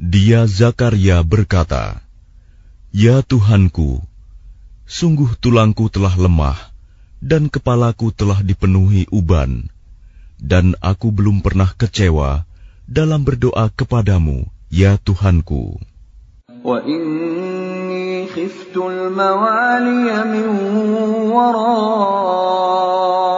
[0.00, 2.00] Dia Zakaria berkata,
[2.88, 4.00] Ya Tuhanku,
[4.88, 6.56] sungguh tulangku telah lemah
[7.20, 9.68] dan kepalaku telah dipenuhi uban,
[10.40, 12.48] dan aku belum pernah kecewa
[12.88, 15.78] dalam berdoa kepadamu, ya Tuhanku.
[16.60, 20.46] وإني خفت الموالي من
[21.32, 23.33] ورائي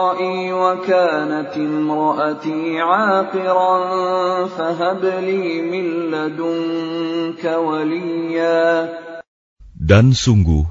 [0.73, 3.75] وكانت امرأتي عاقرا
[4.47, 8.65] فهب لي من لدنك وليا
[9.83, 10.63] Dan sungguh,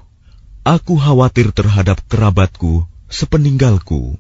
[0.65, 4.17] aku khawatir terhadap kerabatku sepeninggalku,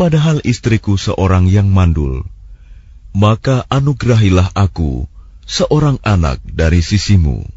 [0.00, 2.24] padahal istriku seorang yang mandul.
[3.12, 5.04] Maka anugerahilah aku
[5.44, 7.53] seorang anak dari sisimu.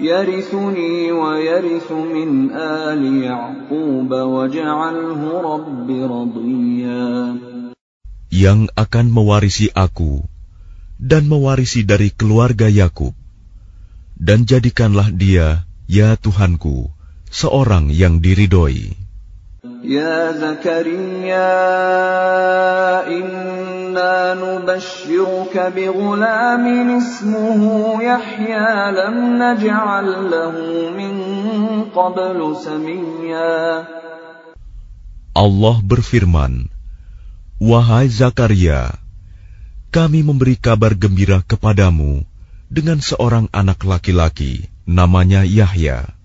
[0.00, 7.12] يرثني ويرث من آل يعقوب واجعله رب رضيا
[8.32, 10.20] yang akan mewarisi aku
[11.00, 13.12] dan mewarisi dari keluarga Yakub.
[14.16, 16.88] Dan jadikanlah dia, ya Tuhanku,
[17.28, 18.99] seorang yang diridhoi.
[19.81, 21.49] Ya Zakaria,
[23.09, 31.13] inna nubashshiruka bighulamin ismuhu Yahya lam naj'al lahu min
[31.89, 33.89] qablu samiyya.
[35.33, 36.69] Allah berfirman,
[37.57, 39.01] Wahai Zakaria,
[39.89, 42.21] kami memberi kabar gembira kepadamu
[42.69, 46.20] dengan seorang anak laki-laki namanya Yahya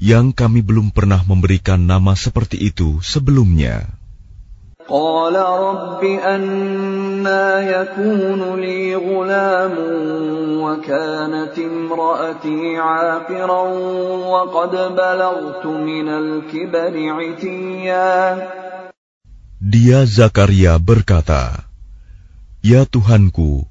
[0.00, 3.96] yang kami belum pernah memberikan nama seperti itu sebelumnya.
[4.86, 9.74] قال رب أنا يكون لي غلام
[10.62, 13.62] وكانت امرأتي عاقرا
[14.30, 18.14] وقد بلغت من الكبر عتيا
[19.56, 21.66] Dia Zakaria berkata,
[22.62, 23.66] Ya Tuhanku,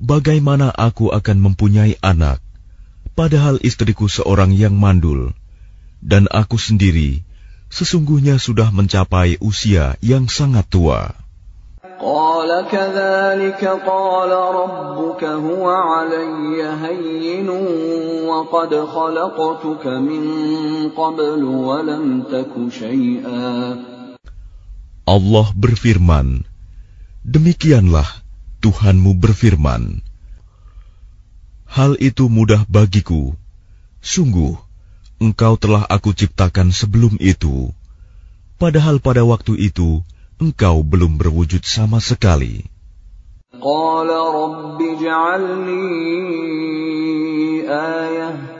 [0.00, 2.40] bagaimana aku akan mempunyai anak,
[3.12, 5.36] padahal istriku seorang yang mandul,
[6.00, 7.22] dan aku sendiri
[7.70, 11.14] sesungguhnya sudah mencapai usia yang sangat tua.
[12.00, 17.48] قال كذلك قال ربك هو علي هين
[18.24, 20.24] وقد خلقتك من
[20.96, 23.76] قبل ولم تك شيئا
[25.04, 26.48] Allah berfirman,
[27.20, 28.08] Demikianlah
[28.64, 30.00] Tuhanmu berfirman,
[31.68, 33.36] Hal itu mudah bagiku.
[34.00, 34.56] Sungguh,
[35.21, 37.71] engkau telah aku ciptakan sebelum itu,
[38.61, 40.03] padahal pada waktu itu
[40.39, 42.67] engkau belum berwujud sama sekali.
[43.55, 45.83] Qala rabbi ja'alni
[47.67, 48.55] ayah.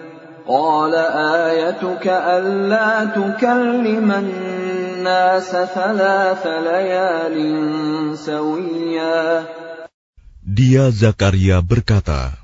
[10.45, 12.37] Dia Zakaria berkata,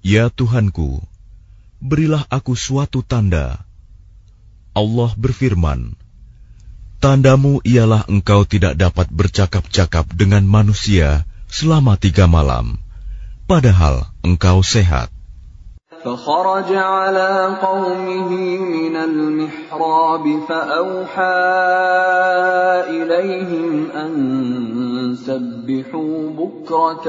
[0.00, 1.04] Ya Tuhanku,
[1.83, 3.59] berilah aku suatu tanda.
[4.73, 5.93] Allah berfirman,
[7.03, 12.79] Tandamu ialah engkau tidak dapat bercakap-cakap dengan manusia selama tiga malam,
[13.43, 15.11] padahal engkau sehat.
[16.03, 17.31] فخرج على
[17.63, 18.29] قومه
[18.59, 21.39] من المحراب فأوحى
[22.91, 24.13] إليهم أن
[25.15, 27.07] سبحوا بكرة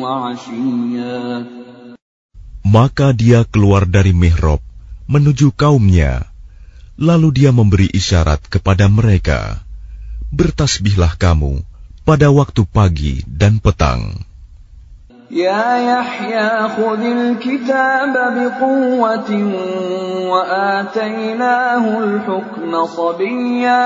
[0.00, 1.44] وعشيا
[2.67, 4.59] maka dia keluar dari mihrab
[5.07, 6.27] menuju kaumnya.
[6.99, 9.63] Lalu dia memberi isyarat kepada mereka,
[10.35, 11.63] "Bertasbihlah kamu
[12.03, 14.19] pada waktu pagi dan petang."
[15.31, 18.11] Ya Yahya khudil kitab
[20.27, 20.43] wa
[20.75, 23.83] atainahu al-hukma sabiyya.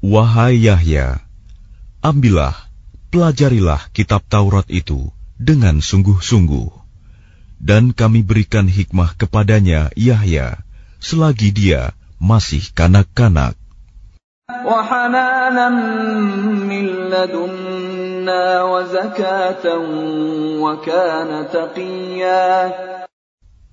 [0.00, 1.20] Wahai Yahya,
[2.00, 2.56] ambillah,
[3.12, 6.79] pelajarilah kitab Taurat itu dengan sungguh-sungguh
[7.60, 10.64] dan kami berikan hikmah kepadanya Yahya
[11.00, 13.56] selagi dia masih kanak-kanak.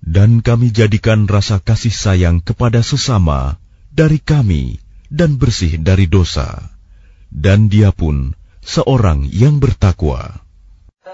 [0.07, 3.59] Dan kami jadikan rasa kasih sayang kepada sesama
[3.91, 4.79] dari kami
[5.11, 6.71] dan bersih dari dosa.
[7.27, 8.31] Dan dia pun
[8.63, 10.46] seorang yang bertakwa.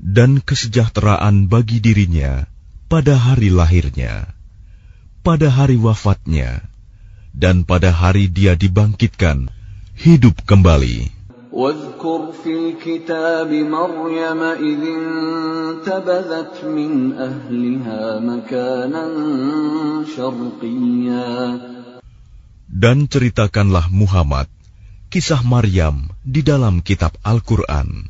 [0.00, 2.44] Dan kesejahteraan bagi dirinya
[2.86, 4.30] pada hari lahirnya,
[5.26, 6.62] pada hari wafatnya,
[7.34, 9.50] dan pada hari dia dibangkitkan,
[9.96, 11.16] hidup kembali.
[11.56, 19.04] واذكر في الكتاب مريم إذ انتبذت من أهلها مكانا
[20.04, 21.32] شرقيا
[22.68, 24.52] Dan ceritakanlah Muhammad
[25.08, 28.09] kisah Maryam di dalam kitab Al-Quran,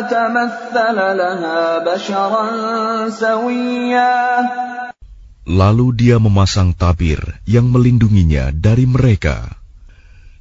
[0.00, 2.46] فتمثل لها بشرا
[3.10, 4.16] سويا
[5.46, 9.46] Lalu dia memasang tabir yang melindunginya dari mereka.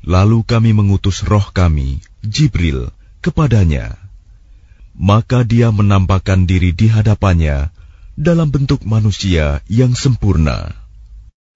[0.01, 2.89] Lalu kami mengutus roh kami, Jibril,
[3.21, 4.01] kepadanya.
[4.97, 7.69] Maka dia menampakkan diri di hadapannya
[8.17, 10.73] dalam bentuk manusia yang sempurna.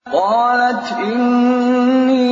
[0.09, 2.29] قالت إني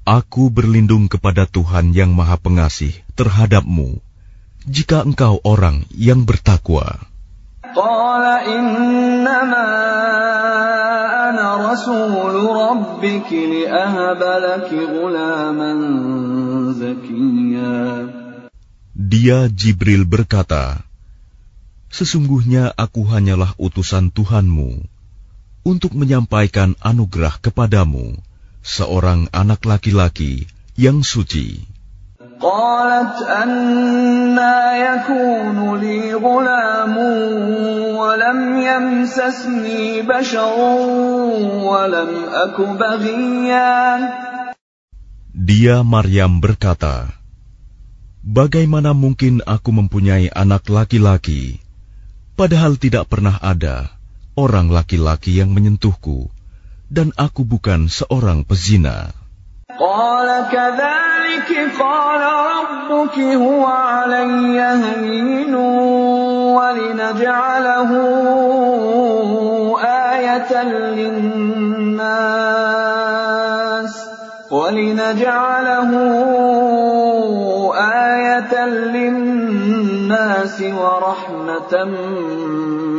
[0.05, 3.97] aku berlindung kepada Tuhan yang maha pengasih terhadapmu,
[4.69, 7.01] jika engkau orang yang bertakwa.
[11.71, 12.11] Rasul
[19.10, 20.84] Dia Jibril berkata,
[21.90, 24.84] Sesungguhnya aku hanyalah utusan Tuhanmu
[25.66, 28.14] untuk menyampaikan anugerah kepadamu,
[28.62, 30.46] seorang anak laki-laki
[30.78, 31.76] yang suci.
[32.36, 36.96] قالت أنا يكون لي غلام
[37.96, 40.56] ولم يمسسني بشر
[41.64, 43.74] ولم أك بغيا
[45.36, 47.12] Dia Maryam berkata,
[48.26, 51.62] Bagaimana mungkin aku mempunyai anak laki-laki,
[52.34, 53.94] padahal tidak pernah ada
[54.34, 56.26] orang laki-laki yang menyentuhku,
[56.90, 59.14] dan aku bukan seorang pezina.
[59.76, 65.54] قال كذلك قال ربك هو علي هين
[66.56, 67.90] ولنجعله
[69.84, 70.52] آية
[78.60, 78.66] للناس ولنجعله آية
[78.96, 81.72] للناس ورحمة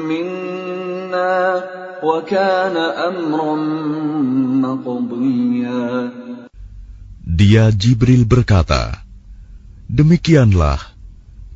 [0.10, 1.63] منا
[2.03, 3.55] وكان أمرا
[4.65, 6.12] مقضيا
[7.38, 9.05] Dia Jibril berkata,
[9.86, 10.81] Demikianlah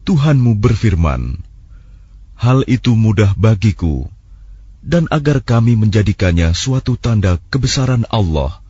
[0.06, 1.42] Tuhanmu berfirman,
[2.38, 4.06] Hal itu mudah bagiku,
[4.86, 8.62] dan agar kami menjadikannya suatu tanda kebesaran Allah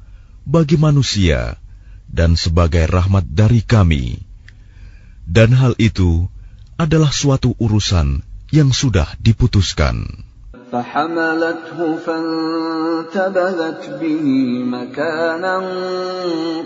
[0.48, 1.60] bagi manusia
[2.08, 4.25] dan sebagai rahmat dari kami.
[5.26, 6.28] Dan hal itu
[6.76, 10.28] adalah suatu urusan yang sudah diputuskan.
[10.72, 14.26] فحملته فانتبذت به
[14.64, 15.58] مكانا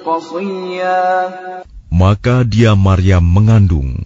[0.06, 1.02] قصيا
[1.96, 4.04] Maka dia Maryam mengandung,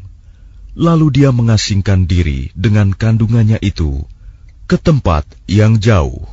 [0.78, 4.06] lalu dia mengasingkan diri dengan kandungannya itu
[4.70, 6.33] ke tempat yang jauh.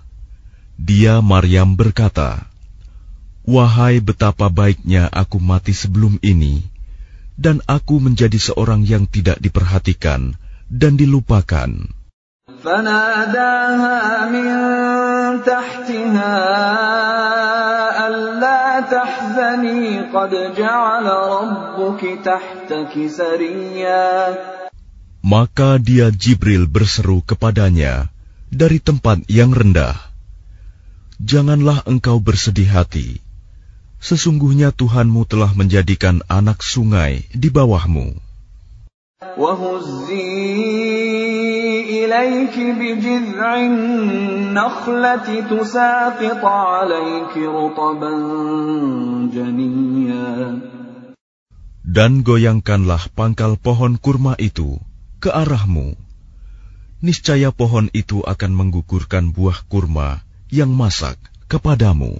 [0.81, 2.49] Dia Maryam berkata,
[3.45, 6.65] Wahai betapa baiknya aku mati sebelum ini,
[7.37, 10.33] dan aku menjadi seorang yang tidak diperhatikan
[10.73, 11.69] dan dilupakan.
[25.21, 28.09] Maka dia Jibril berseru kepadanya
[28.49, 30.10] dari tempat yang rendah
[31.21, 33.21] janganlah engkau bersedih hati.
[34.01, 38.17] Sesungguhnya Tuhanmu telah menjadikan anak sungai di bawahmu.
[51.91, 54.81] Dan goyangkanlah pangkal pohon kurma itu
[55.21, 55.93] ke arahmu.
[57.05, 61.15] Niscaya pohon itu akan menggugurkan buah kurma yang masak
[61.47, 62.13] kepadamu.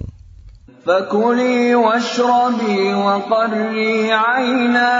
[0.86, 4.96] فكلي واشربي وقري عينا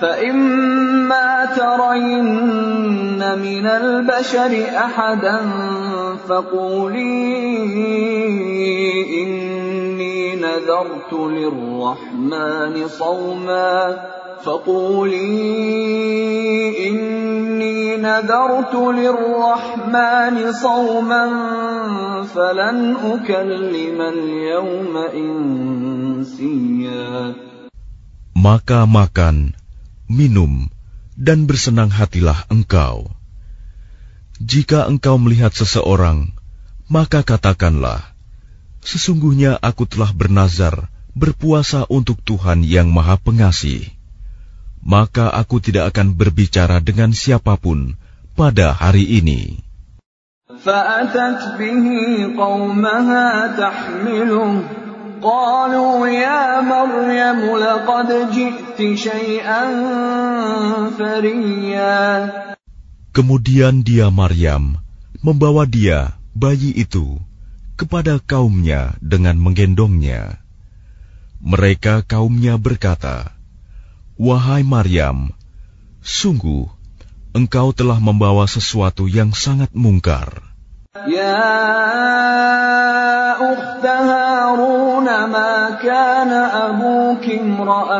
[0.00, 5.38] فإما ترين من البشر أحدا
[6.28, 7.14] فقولي
[9.22, 13.98] إني نذرت للرحمن صوما
[14.43, 15.23] فقولي
[16.89, 21.23] إني نذرت للرحمن صوما
[22.27, 27.11] فلن أكلم اليوم إنسيا
[28.33, 29.55] Maka makan,
[30.11, 30.67] minum,
[31.15, 33.07] dan bersenang hatilah engkau.
[34.43, 36.35] Jika engkau melihat seseorang,
[36.91, 38.03] maka katakanlah,
[38.83, 43.96] Sesungguhnya aku telah bernazar berpuasa untuk Tuhan yang Maha Pengasih.
[44.87, 47.95] Maka aku tidak akan berbicara dengan siapapun
[48.35, 49.63] pada hari ini.
[50.53, 51.85] فأتت به
[52.37, 54.61] قومها تحمله
[55.23, 59.63] قالوا يا مريم لقد جئت شيئا
[60.99, 61.99] فريا
[63.13, 64.81] Kemudian dia Maryam
[65.21, 67.21] membawa dia, bayi itu,
[67.77, 70.41] kepada kaumnya dengan menggendongnya.
[71.37, 73.36] Mereka kaumnya berkata,
[74.18, 75.30] Wahai Maryam,
[76.02, 76.66] sungguh
[77.38, 80.42] engkau telah membawa sesuatu yang sangat mungkar.
[81.06, 81.38] Ya
[83.78, 87.94] Harun ma kana abuki wa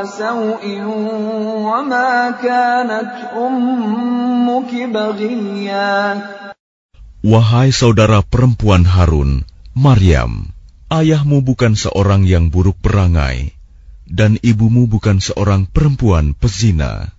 [1.86, 3.30] ma kanat.
[7.22, 10.50] Wahai saudara perempuan Harun, Maryam,
[10.90, 13.57] ayahmu bukan seorang yang buruk perangai
[14.07, 17.09] dan ibumu bukan seorang perempuan pezina.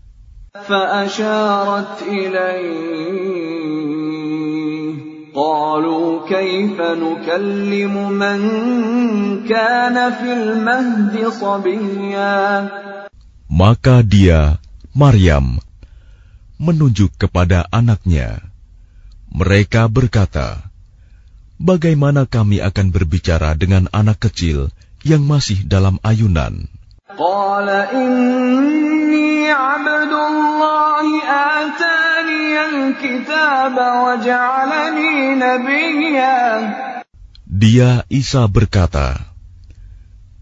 [0.54, 3.74] فأشارت إليه
[5.34, 8.38] قالوا كيف نكلم من
[9.50, 12.38] كان في المهد صبيا
[13.54, 14.58] Maka dia,
[14.94, 15.62] Maryam,
[16.58, 18.42] menunjuk kepada anaknya.
[19.30, 20.70] Mereka berkata,
[21.58, 24.74] Bagaimana kami akan berbicara dengan anak kecil
[25.06, 26.66] yang masih dalam ayunan?
[27.18, 36.40] قال إني عبد الله آتاني الكتاب وجعلني نبيا
[37.54, 39.20] Dia Isa berkata,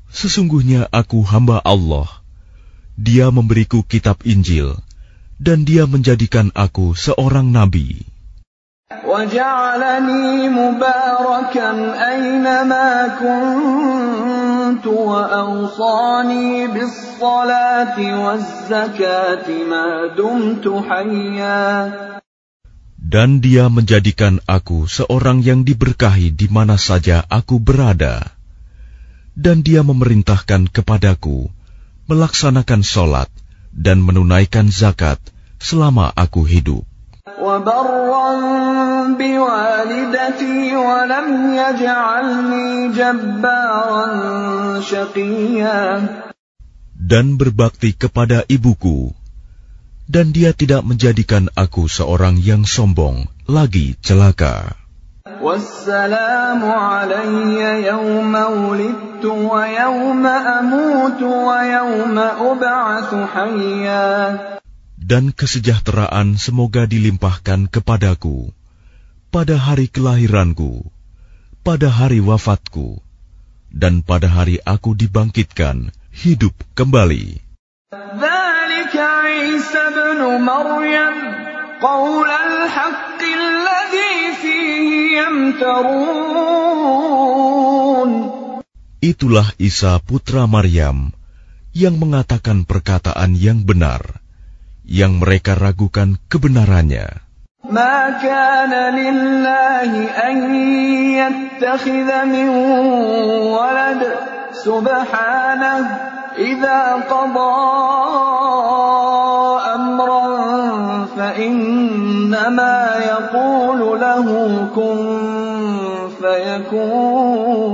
[0.09, 2.09] Sesungguhnya aku hamba Allah.
[2.97, 4.81] Dia memberiku kitab Injil,
[5.37, 8.09] dan dia menjadikan aku seorang nabi.
[8.93, 11.71] وجعلني مباركا
[12.13, 14.46] أينما كنت
[14.87, 21.71] وأوصاني بالصلاة والزكاة ما دمت حيا
[23.13, 28.33] Dan dia menjadikan aku seorang yang diberkahi di mana saja aku berada.
[29.37, 31.53] Dan dia memerintahkan kepadaku
[32.09, 33.29] melaksanakan sholat
[33.73, 35.21] dan menunaikan zakat
[35.61, 36.89] selama aku hidup.
[37.43, 38.29] وبرا
[39.19, 44.07] بوالدتي ولم يجعلني جبارا
[44.81, 45.83] شقيا
[47.03, 49.11] Dan berbakti kepada ibuku,
[50.07, 54.79] dan dia tidak menjadikan aku seorang yang sombong, lagi celaka.
[55.43, 64.39] والسلام علي يوم ولدت ويوم أموت ويوم أبعث حيا
[65.08, 68.52] dan kesejahteraan semoga dilimpahkan kepadaku
[69.32, 70.84] pada hari kelahiranku,
[71.64, 73.00] pada hari wafatku,
[73.72, 77.40] dan pada hari aku dibangkitkan hidup kembali.
[88.98, 91.16] Itulah Isa putra Maryam
[91.72, 94.27] yang mengatakan perkataan yang benar
[94.87, 97.33] yang mereka ragukan kebenarannya.
[97.63, 100.37] ما كان لله أن
[101.15, 102.49] يتخذ من
[103.55, 104.03] ولد
[104.67, 105.81] سبحانه
[106.39, 107.55] إذا قضى
[109.75, 110.27] أمرا
[111.17, 114.27] فإنما يقول له
[114.75, 114.99] كن
[116.19, 117.73] فيكون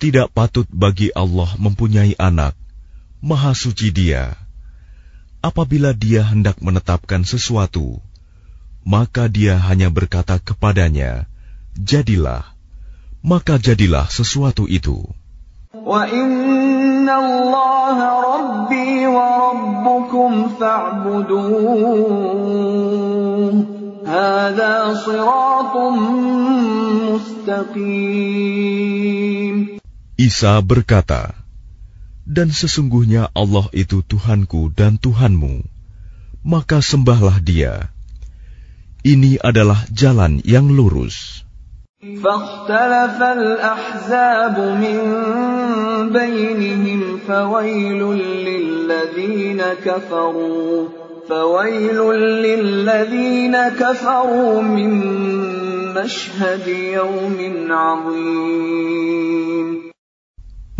[0.00, 2.56] Tidak patut bagi Allah mempunyai anak,
[3.20, 4.32] maha suci dia.
[5.45, 8.01] apabila dia hendak menetapkan sesuatu,
[8.81, 11.29] maka dia hanya berkata kepadanya,
[11.77, 12.49] "Jadilah,"
[13.21, 15.05] maka jadilah sesuatu itu.
[30.15, 31.44] Isa berkata,
[32.30, 35.66] Dan sesungguhnya Allah itu Tuhanku dan Tuhanmu,
[36.46, 37.90] maka sembahlah dia.
[39.02, 41.42] Ini adalah jalan yang lurus.
[42.00, 44.98] فاختلف الأحزاب من
[46.12, 48.00] بينهم فويل
[48.48, 50.88] للذين كفروا
[51.28, 54.90] فويل للذين كفروا من
[55.94, 57.38] مشهد يوم
[57.70, 58.50] عظيم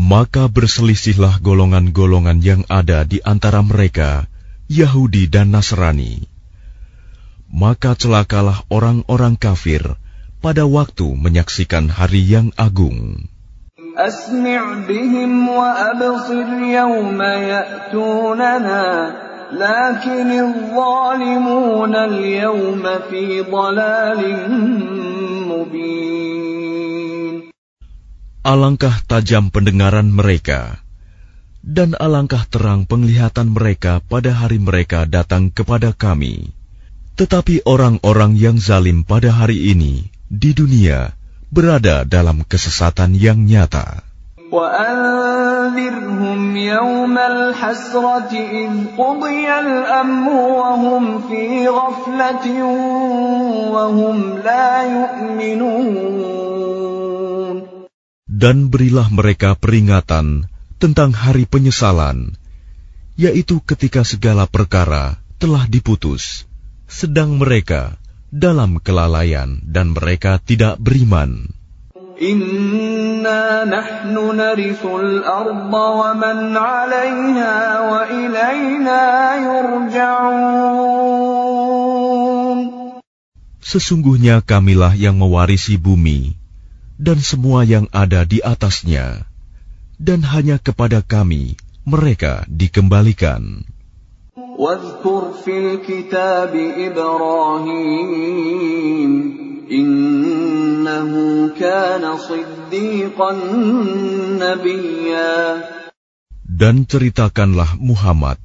[0.05, 4.25] Maka berselisihlah golongan-golongan yang ada di antara mereka,
[4.67, 6.25] Yahudi dan Nasrani.
[7.53, 9.83] Maka celakalah orang-orang kafir
[10.41, 13.29] pada waktu menyaksikan hari yang agung.
[14.01, 18.87] أسمع بهم وأبصر يوم يأتوننا
[19.53, 24.23] لكن الظالمون اليوم في ضلال
[25.49, 26.04] مبين
[28.45, 30.81] Alangkah tajam pendengaran mereka,
[31.61, 36.49] dan alangkah terang penglihatan mereka pada hari mereka datang kepada kami.
[37.21, 41.13] Tetapi orang-orang yang zalim pada hari ini di dunia
[41.53, 44.09] berada dalam kesesatan yang nyata.
[44.51, 52.47] وأنذرهم يوم الحسرة إذ قضي الأمر وهم في غفلة
[53.71, 56.54] وهم لا يؤمنون
[58.36, 62.36] dan berilah mereka peringatan tentang hari penyesalan,
[63.16, 66.44] yaitu ketika segala perkara telah diputus,
[66.84, 67.96] sedang mereka
[68.28, 71.48] dalam kelalaian dan mereka tidak beriman.
[83.66, 86.45] Sesungguhnya kamilah yang mewarisi bumi
[86.96, 89.28] dan semua yang ada di atasnya,
[90.00, 91.56] dan hanya kepada kami
[91.88, 93.64] mereka dikembalikan.
[106.46, 108.40] Dan ceritakanlah Muhammad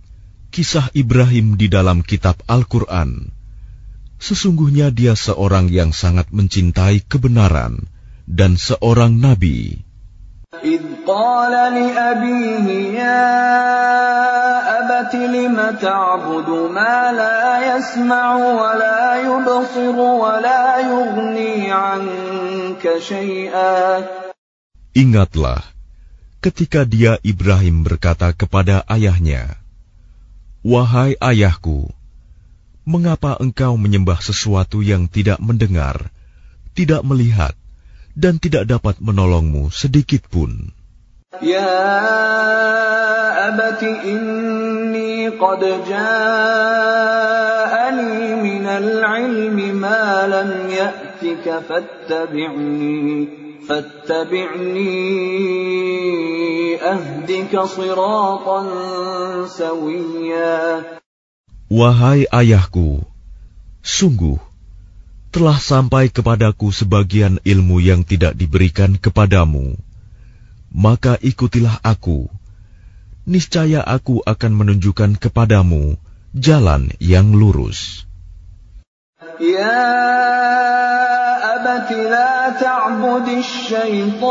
[0.51, 3.31] kisah Ibrahim di dalam kitab Al-Quran.
[4.21, 7.87] Sesungguhnya dia seorang yang sangat mencintai kebenaran,
[8.30, 9.86] dan seorang nabi.
[10.64, 13.28] إذ قال لأبيه يا
[14.80, 23.84] أبت لم تعبد ما لا يسمع ولا يبصر ولا يغني عنك شيئا
[24.96, 25.60] Ingatlah
[26.40, 29.60] ketika dia Ibrahim berkata kepada ayahnya,
[30.64, 31.92] "Wahai ayahku,
[32.88, 36.00] mengapa engkau menyembah sesuatu yang tidak mendengar,
[36.72, 37.59] tidak melihat,
[38.21, 40.77] dan tidak dapat menolongmu sedikit pun.
[41.41, 41.73] Ya
[43.49, 46.05] abati inni qad ja'ani
[48.45, 52.99] minal ilmi ma lam ya'tika fattabi'ni
[53.65, 54.93] fattabi'ni
[56.77, 58.69] ahdika siratan
[59.49, 61.01] sawiyya
[61.71, 63.07] Wahai ayahku,
[63.79, 64.50] sungguh
[65.31, 69.79] telah sampai kepadaku sebagian ilmu yang tidak diberikan kepadamu
[70.71, 72.31] maka ikutilah aku.
[73.27, 75.99] Niscaya aku akan menunjukkan kepadamu
[76.35, 78.09] jalan yang lurus.
[79.39, 79.77] Ya
[81.59, 84.27] abati la ta'budi syaitan.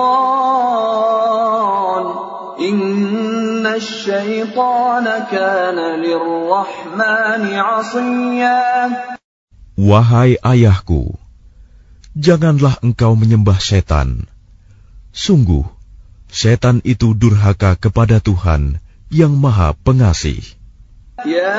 [2.60, 9.19] Inna syaitana kana lirrahmani asiyya.
[9.80, 11.16] Wahai ayahku,
[12.12, 14.28] janganlah engkau menyembah setan.
[15.16, 15.64] Sungguh,
[16.30, 18.78] Setan itu durhaka kepada Tuhan
[19.10, 20.46] yang Maha Pengasih.
[21.26, 21.58] Ya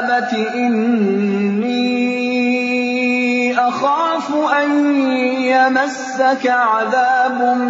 [0.00, 1.92] abati inni
[3.52, 4.68] akhafu an
[5.44, 7.60] yamassaka adabun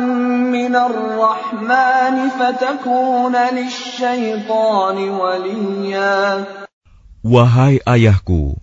[0.55, 6.47] minar rahmani fatakuna lisyaitani waliya.
[7.27, 8.63] Wahai ayahku,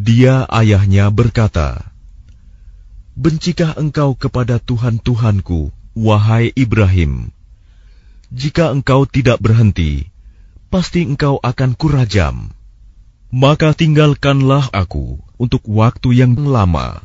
[0.00, 1.92] Dia ayahnya berkata,
[3.20, 7.28] Bencikah engkau kepada Tuhan-Tuhanku, Wahai Ibrahim,
[8.32, 10.08] jika engkau tidak berhenti,
[10.72, 12.48] pasti engkau akan kurajam.
[13.28, 17.04] Maka tinggalkanlah aku untuk waktu yang lama.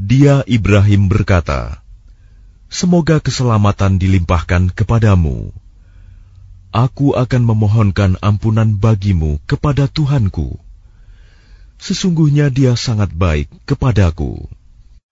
[0.00, 1.84] Dia Ibrahim berkata,
[2.72, 5.52] Semoga keselamatan dilimpahkan kepadamu.
[6.72, 10.56] Aku akan memohonkan ampunan bagimu kepada Tuhanku.
[11.76, 14.48] Sesungguhnya dia sangat baik kepadaku.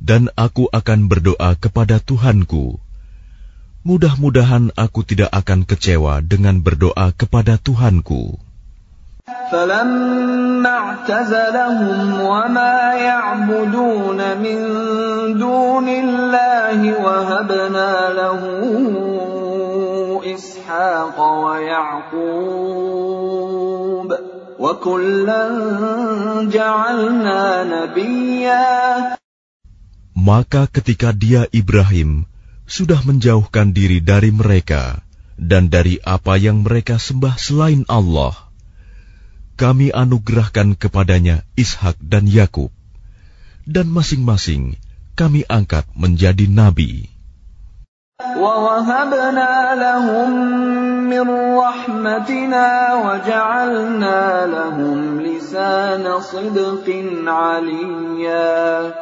[0.00, 2.78] Dan aku akan berdoa kepada Tuhanku.
[3.86, 8.42] Mudah-mudahan aku tidak akan kecewa dengan berdoa kepada Tuhanku.
[9.50, 14.58] فلما اعتزلهم وما يعبدون من
[15.38, 18.40] دون الله وهبنا له
[20.34, 22.86] إسحاق ويعقوب
[24.58, 25.48] وكلا
[26.50, 29.16] جعلنا نبيا
[30.20, 32.24] Maka ketika dia Ibrahim
[32.64, 35.04] sudah menjauhkan diri dari mereka
[35.36, 38.32] dan dari apa yang mereka sembah selain Allah,
[39.60, 42.72] kami anugerahkan kepadanya Ishak dan Yakub,
[43.68, 44.80] dan masing-masing
[45.16, 47.12] kami angkat menjadi nabi.
[48.16, 50.30] ووهبنا لهم
[51.04, 51.26] من
[51.60, 56.86] رحمتنا وجعلنا لهم لسان صدق
[57.28, 58.94] عليا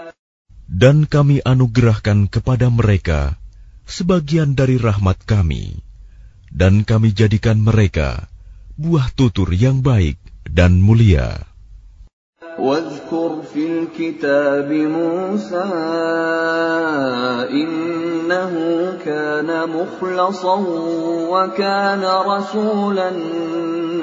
[0.75, 3.39] Dan kami anugerahkan kepada mereka
[3.87, 5.79] sebagian dari rahmat kami,
[6.51, 8.27] dan kami jadikan mereka
[8.75, 11.47] buah tutur yang baik dan mulia.
[12.55, 15.67] واذكر في الكتاب موسى
[17.51, 18.53] إنه
[19.05, 20.57] كان مخلصا
[21.35, 23.11] وكان رسولا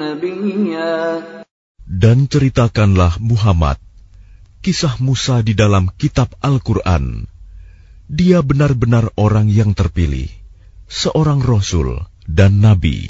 [0.04, 1.00] نبيا
[1.88, 3.80] Dan ceritakanlah Muhammad
[4.67, 7.23] kisah Musa di dalam kitab Al-Quran.
[8.11, 10.27] Dia benar-benar orang yang terpilih,
[10.91, 13.07] seorang rasul dan nabi.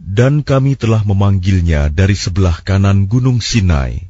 [0.00, 4.08] Dan kami telah memanggilnya dari sebelah kanan Gunung Sinai,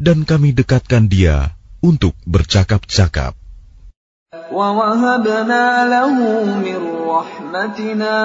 [0.00, 1.52] dan kami dekatkan dia
[1.84, 3.37] untuk bercakap-cakap.
[4.51, 6.13] ووهبنا له
[6.57, 8.17] من رحمتنا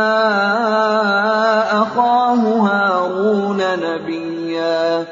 [1.82, 5.06] أخاه هارون نبيا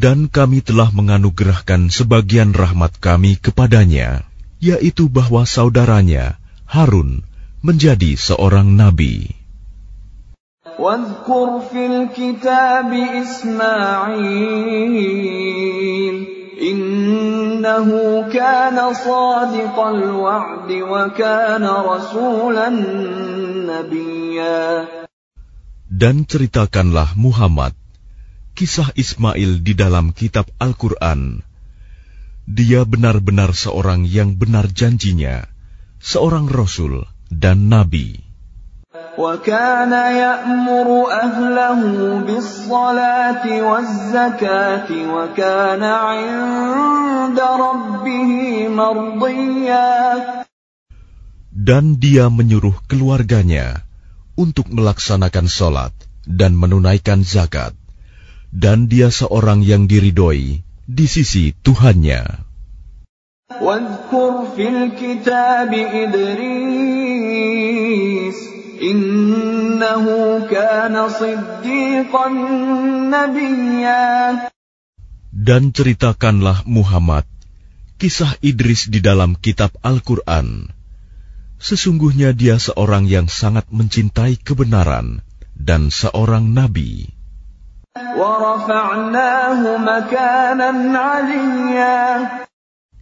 [0.00, 4.24] Dan kami telah menganugerahkan sebagian rahmat kami kepadanya,
[4.56, 7.20] yaitu bahwa saudaranya, Harun,
[7.60, 9.36] menjadi seorang nabi.
[10.80, 14.70] واذكر في الكتاب إسماعيل
[16.55, 22.77] Innahu kana sadiqal wa'di wa kana rasulan
[23.67, 24.87] nabiyya.
[25.85, 27.75] Dan ceritakanlah Muhammad
[28.55, 31.43] kisah Ismail di dalam kitab Al-Quran.
[32.47, 35.43] Dia benar-benar seorang yang benar janjinya,
[35.99, 38.24] seorang rasul dan nabi.
[39.18, 41.80] وكان يأمر أهله
[42.26, 48.32] بالصلاة والزكاة وكان عند ربه
[48.68, 49.90] مرضيا
[51.60, 53.84] Dan dia menyuruh keluarganya
[54.34, 55.92] untuk melaksanakan sholat
[56.24, 57.76] dan menunaikan zakat.
[58.50, 62.50] Dan dia seorang yang diridhoi di sisi Tuhannya.
[63.60, 67.73] واذكر في الكتاب إدريس
[75.35, 77.25] dan ceritakanlah Muhammad
[77.95, 80.67] kisah Idris di dalam kitab Al-Quran.
[81.55, 85.23] Sesungguhnya dia seorang yang sangat mencintai kebenaran
[85.55, 87.07] dan seorang nabi.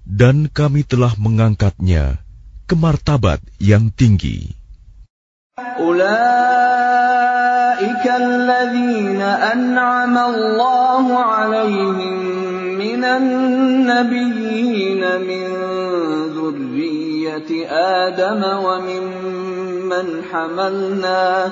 [0.06, 2.22] Dan kami telah mengangkatnya
[2.70, 4.63] ke martabat yang tinggi.
[5.60, 6.06] أولئك
[8.16, 12.24] الذين أنعم الله عليهم
[12.78, 14.42] من النبيين
[15.22, 15.46] من
[16.34, 21.52] ذرية آدم وممن حملنا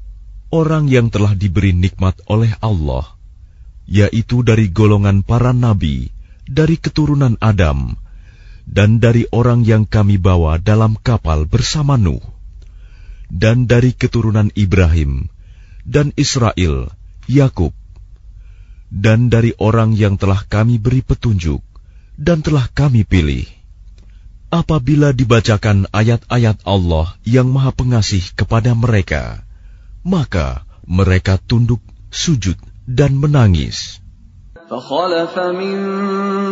[0.51, 3.07] orang yang telah diberi nikmat oleh Allah,
[3.87, 6.11] yaitu dari golongan para nabi,
[6.45, 7.95] dari keturunan Adam,
[8.67, 12.21] dan dari orang yang kami bawa dalam kapal bersama Nuh,
[13.31, 15.31] dan dari keturunan Ibrahim,
[15.87, 16.91] dan Israel,
[17.25, 17.71] Yakub,
[18.91, 21.63] dan dari orang yang telah kami beri petunjuk,
[22.19, 23.47] dan telah kami pilih.
[24.51, 29.47] Apabila dibacakan ayat-ayat Allah yang Maha Pengasih kepada mereka,
[30.06, 32.56] maka mereka tunduk, sujud,
[32.86, 34.02] dan menangis.
[34.66, 35.78] فخلف من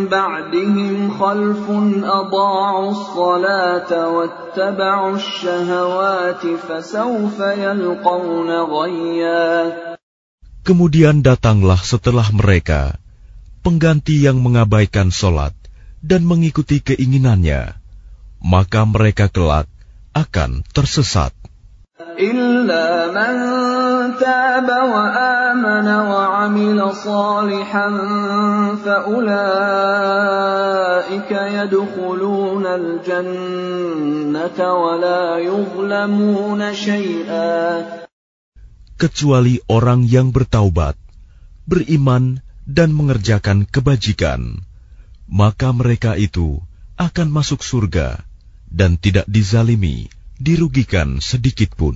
[0.07, 1.65] بعدهم خلف
[2.03, 9.51] أضاعوا الصلاة واتبعوا الشهوات فسوف يلقون غيا
[10.65, 12.97] Kemudian datanglah setelah mereka
[13.61, 15.53] pengganti yang mengabaikan solat
[16.01, 17.77] dan mengikuti keinginannya,
[18.41, 19.69] maka mereka kelak
[20.17, 21.35] akan tersesat.
[22.19, 23.33] إلا من
[24.19, 27.89] تاب وآمن وعمل صالحا
[28.85, 29.71] فأولئك
[31.31, 37.83] يدخلون الجنة ولا يظلمون شيئا
[38.95, 40.95] kecuali orang yang bertaubat,
[41.67, 44.63] beriman, dan mengerjakan kebajikan,
[45.27, 46.63] maka mereka itu
[46.95, 48.23] akan masuk surga
[48.71, 50.07] dan tidak dizalimi,
[50.39, 51.95] dirugikan sedikit pun.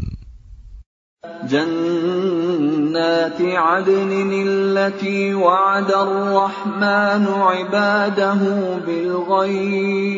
[1.39, 8.41] جنات عدن التي وعد الرحمن عباده
[8.87, 10.09] بالغيب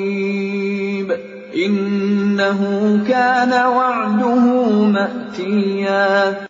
[1.55, 2.59] إنه
[3.07, 4.45] كان وعده
[4.85, 6.47] مأتيا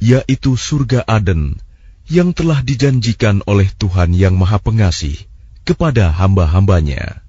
[0.00, 1.60] yaitu surga Aden
[2.08, 5.28] yang telah dijanjikan oleh Tuhan yang Maha Pengasih
[5.68, 7.20] kepada hamba-hambanya.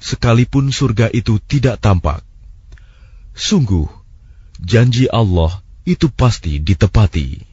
[0.00, 2.24] Sekalipun surga itu tidak tampak,
[3.36, 3.88] sungguh
[4.62, 7.52] janji Allah itu pasti ditepati.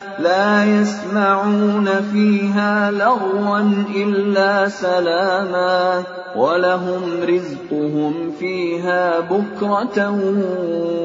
[0.00, 3.60] لا يسمعون فيها لغوا
[3.92, 6.04] إلا سلاما
[6.36, 9.98] ولهم رزقهم فيها بكرة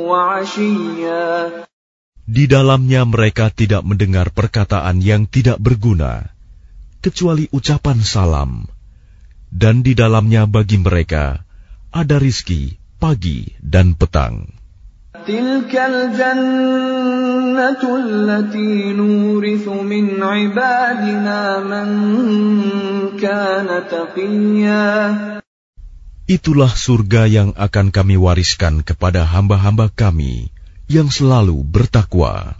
[0.07, 1.27] وعشيا
[2.25, 6.33] Di dalamnya mereka tidak mendengar perkataan yang tidak berguna,
[7.03, 8.65] kecuali ucapan salam,
[9.53, 11.45] dan di dalamnya bagi mereka
[11.93, 14.60] ada rizki pagi dan petang.
[26.30, 30.52] Itulah surga yang akan kami wariskan kepada hamba-hamba kami
[30.86, 32.59] yang selalu bertakwa.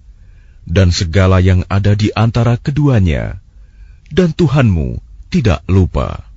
[0.65, 3.41] dan segala yang ada di antara keduanya,
[4.11, 4.99] dan Tuhanmu
[5.31, 6.31] tidak lupa.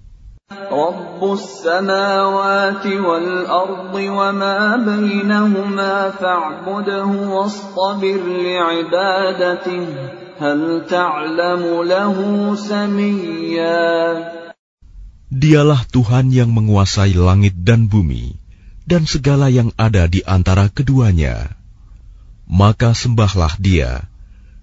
[15.34, 18.38] Dialah Tuhan yang menguasai langit dan bumi,
[18.87, 21.58] dan segala yang ada di antara keduanya.
[22.46, 24.13] Maka sembahlah Dia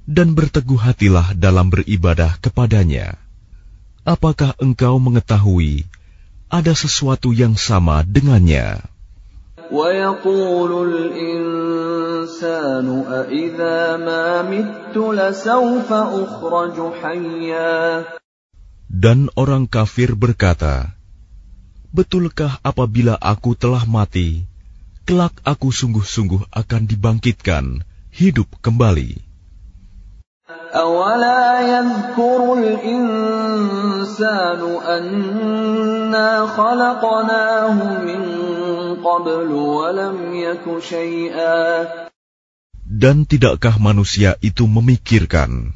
[0.09, 3.17] dan berteguh hatilah dalam beribadah kepadanya.
[4.01, 5.85] Apakah engkau mengetahui
[6.49, 8.81] ada sesuatu yang sama dengannya?
[18.91, 20.91] Dan orang kafir berkata,
[21.91, 24.43] Betulkah apabila aku telah mati,
[25.07, 29.30] kelak aku sungguh-sungguh akan dibangkitkan, hidup kembali.
[30.70, 38.22] أولا يذكر الإنسان أنا خلقناه من
[39.02, 41.58] قبل ولم يك شيئا
[42.86, 45.74] Dan tidakkah manusia itu memikirkan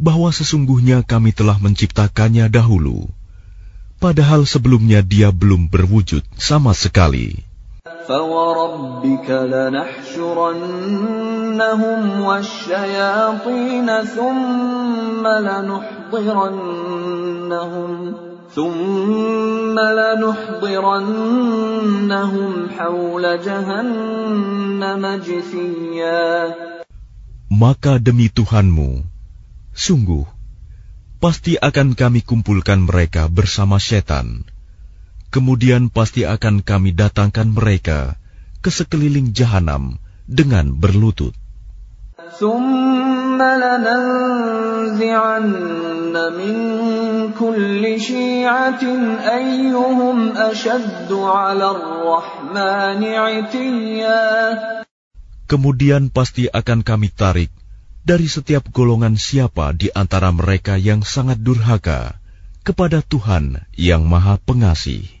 [0.00, 3.12] bahwa sesungguhnya kami telah menciptakannya dahulu,
[4.00, 7.44] padahal sebelumnya dia belum berwujud sama sekali.
[8.08, 10.00] فوربك لنحشرنهم
[12.20, 16.56] والشياطين ثم لنحضرنهم
[18.54, 20.52] ثم لنحضرنهم
[22.78, 26.54] حول جهنم جثيا
[27.46, 29.06] Maka demi Tuhanmu,
[29.70, 30.26] sungguh,
[31.22, 34.42] pasti akan kami kumpulkan mereka bersama setan.
[35.31, 38.19] kemudian pasti akan kami datangkan mereka
[38.59, 39.95] ke sekeliling jahanam
[40.27, 41.33] dengan berlutut.
[55.51, 57.51] Kemudian pasti akan kami tarik
[58.01, 62.15] dari setiap golongan siapa di antara mereka yang sangat durhaka
[62.61, 65.20] kepada Tuhan yang Maha Pengasih.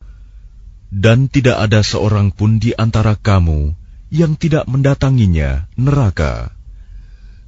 [0.91, 3.71] dan tidak ada seorang pun di antara kamu
[4.11, 6.51] yang tidak mendatanginya neraka.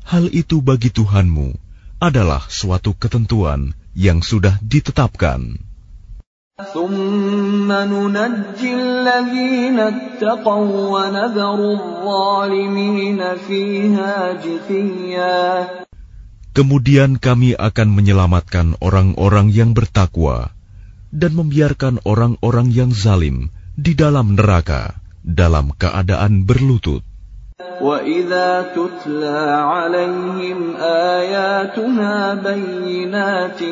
[0.07, 1.51] Hal itu bagi Tuhanmu
[1.99, 5.59] adalah suatu ketentuan yang sudah ditetapkan.
[16.53, 20.52] Kemudian kami akan menyelamatkan orang-orang yang bertakwa,
[21.12, 27.02] dan membiarkan orang-orang yang zalim di dalam neraka dalam keadaan berlutut.
[27.80, 33.62] وإذا تتلى عليهم آياتنا بينات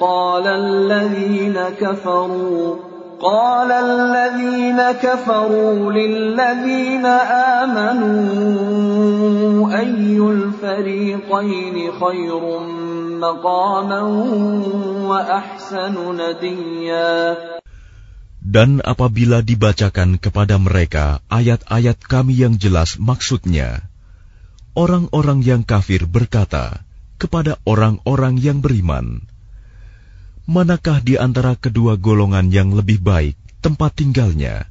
[0.00, 2.76] قال الذين كفروا
[3.20, 7.06] قال الذين كفروا للذين
[7.66, 8.16] آمنوا
[9.78, 12.79] أي الفريقين خير مقاما وأحسن نديا
[18.41, 23.85] dan apabila dibacakan kepada mereka ayat-ayat kami yang jelas maksudnya,
[24.73, 26.81] orang-orang yang kafir berkata
[27.21, 29.21] kepada orang-orang yang beriman,
[30.49, 34.65] manakah di antara kedua golongan yang lebih baik tempat tinggalnya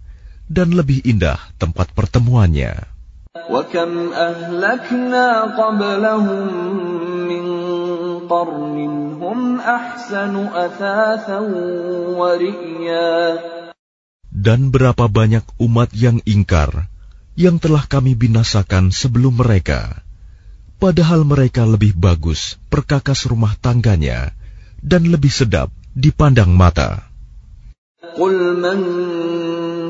[0.51, 3.00] dan lebih indah tempat pertemuannya?
[3.40, 5.28] وكم أهلكنا
[5.60, 6.48] قبلهم
[7.28, 7.46] من
[8.32, 8.78] قرن
[9.22, 11.40] هم أحسن أثاثا
[12.16, 13.16] ورئيا
[14.36, 16.88] Dan berapa banyak umat yang ingkar
[17.40, 20.06] yang telah kami binasakan sebelum mereka,
[20.78, 24.32] padahal mereka lebih bagus perkakas rumah tangganya
[24.80, 27.10] dan lebih sedap dipandang mata.
[28.16, 28.80] قل من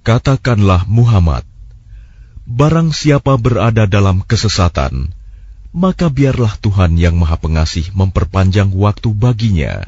[0.00, 1.44] Katakanlah Muhammad,
[2.48, 5.12] barang siapa berada dalam kesesatan,
[5.70, 9.86] maka biarlah Tuhan yang Maha Pengasih memperpanjang waktu baginya,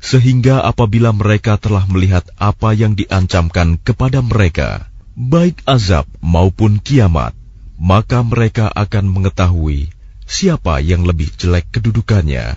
[0.00, 7.36] sehingga apabila mereka telah melihat apa yang diancamkan kepada mereka, baik azab maupun kiamat,
[7.76, 9.92] maka mereka akan mengetahui
[10.28, 12.56] siapa yang lebih jelek kedudukannya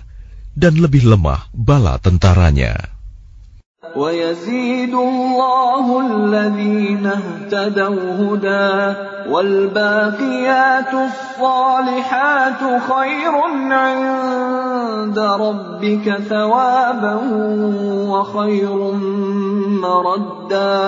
[0.54, 2.93] dan lebih lemah bala tentaranya.
[3.95, 8.75] ويزيد الله الذين اهتدوا هدى
[9.31, 13.33] والباقيات الصالحات خير
[13.71, 17.15] عند ربك ثوابا
[18.11, 18.79] وخير
[19.87, 20.83] مردا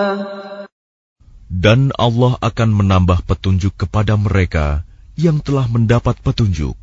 [1.51, 4.81] Dan Allah akan menambah petunjuk kepada mereka
[5.13, 6.73] yang telah mendapat petunjuk.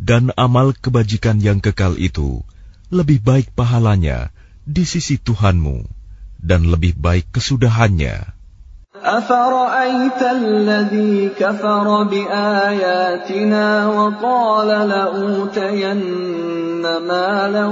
[0.00, 2.40] Dan amal kebajikan yang kekal itu
[2.88, 4.32] lebih baik pahalanya
[4.68, 5.84] di sisi Tuhanmu
[6.40, 8.34] dan lebih baik kesudahannya.
[9.04, 16.04] أفرأيت الذي كفر بآياتنا وقال لأوتين
[17.04, 17.66] مالا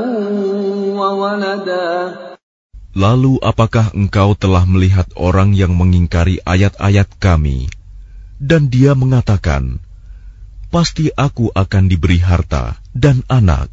[0.93, 1.93] وولدا
[2.93, 7.73] Lalu apakah engkau telah melihat orang yang mengingkari ayat-ayat kami,
[8.37, 9.81] dan dia mengatakan,
[10.69, 13.73] Pasti aku akan diberi harta dan anak.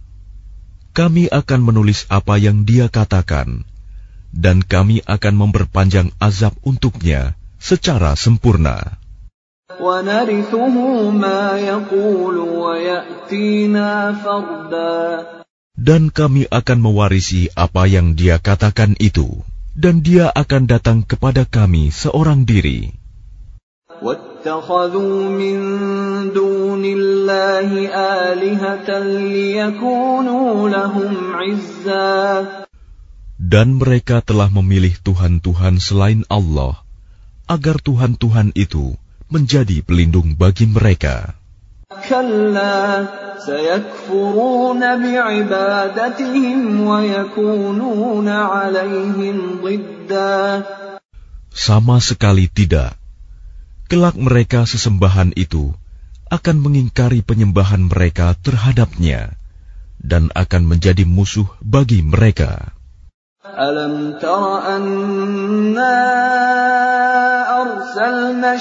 [0.91, 3.63] kami akan menulis apa yang dia katakan,
[4.35, 8.99] dan kami akan memperpanjang azab untuknya secara sempurna.
[15.81, 21.87] Dan kami akan mewarisi apa yang dia katakan itu, dan dia akan datang kepada kami
[21.95, 22.91] seorang diri.
[24.41, 25.57] اتخذوا من
[26.33, 32.09] دون الله آلهة ليكونوا لهم عزا
[33.37, 36.81] Dan mereka telah memilih Tuhan-Tuhan selain Allah,
[37.45, 38.97] agar Tuhan-Tuhan itu
[39.29, 41.37] menjadi pelindung bagi mereka.
[51.51, 53.00] Sama sekali tidak,
[53.91, 55.75] kelak mereka sesembahan itu
[56.31, 59.35] akan mengingkari penyembahan mereka terhadapnya
[59.99, 62.71] dan akan menjadi musuh bagi mereka.
[63.43, 65.97] Alam tara anna
[67.51, 68.55] arsalna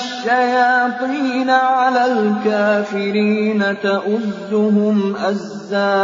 [5.15, 5.95] azza.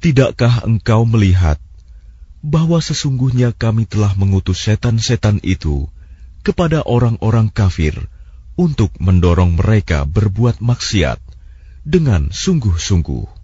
[0.00, 1.60] Tidakkah engkau melihat
[2.40, 5.92] bahwa sesungguhnya kami telah mengutus setan-setan itu
[6.41, 8.07] kepada orang-orang kafir
[8.57, 11.19] untuk mendorong mereka berbuat maksiat
[11.83, 13.37] dengan sungguh-sungguh?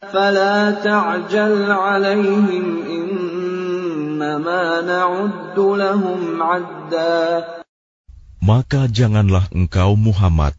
[0.00, 7.44] فلا تعجل عليهم إنما نعد لهم عدا
[8.40, 10.56] Maka janganlah engkau Muhammad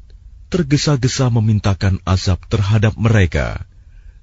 [0.54, 3.66] tergesa-gesa memintakan azab terhadap mereka,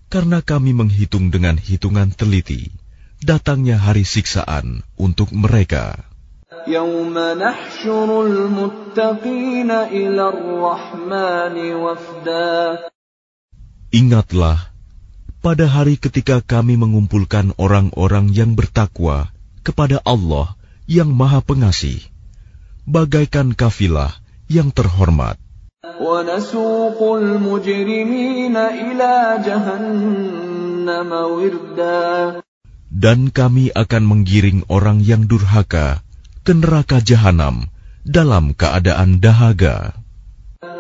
[0.07, 2.71] karena kami menghitung dengan hitungan teliti
[3.19, 6.07] datangnya hari siksaan untuk mereka.
[6.69, 12.89] يوم نحشر المتقين إلى الرحمن وفدا
[13.89, 14.69] Ingatlah
[15.41, 19.33] pada hari ketika kami mengumpulkan orang-orang yang bertakwa
[19.65, 20.57] kepada Allah
[20.89, 22.01] yang Maha Pengasih,
[22.89, 24.13] bagaikan kafilah
[24.49, 25.37] yang terhormat.
[25.79, 29.13] ونسوق المجرمين إلى
[29.47, 32.43] جهنم وردا
[32.89, 36.02] Dan kami akan menggiring orang yang durhaka
[36.47, 37.69] ke neraka jahanam
[38.07, 39.93] dalam keadaan dahaga.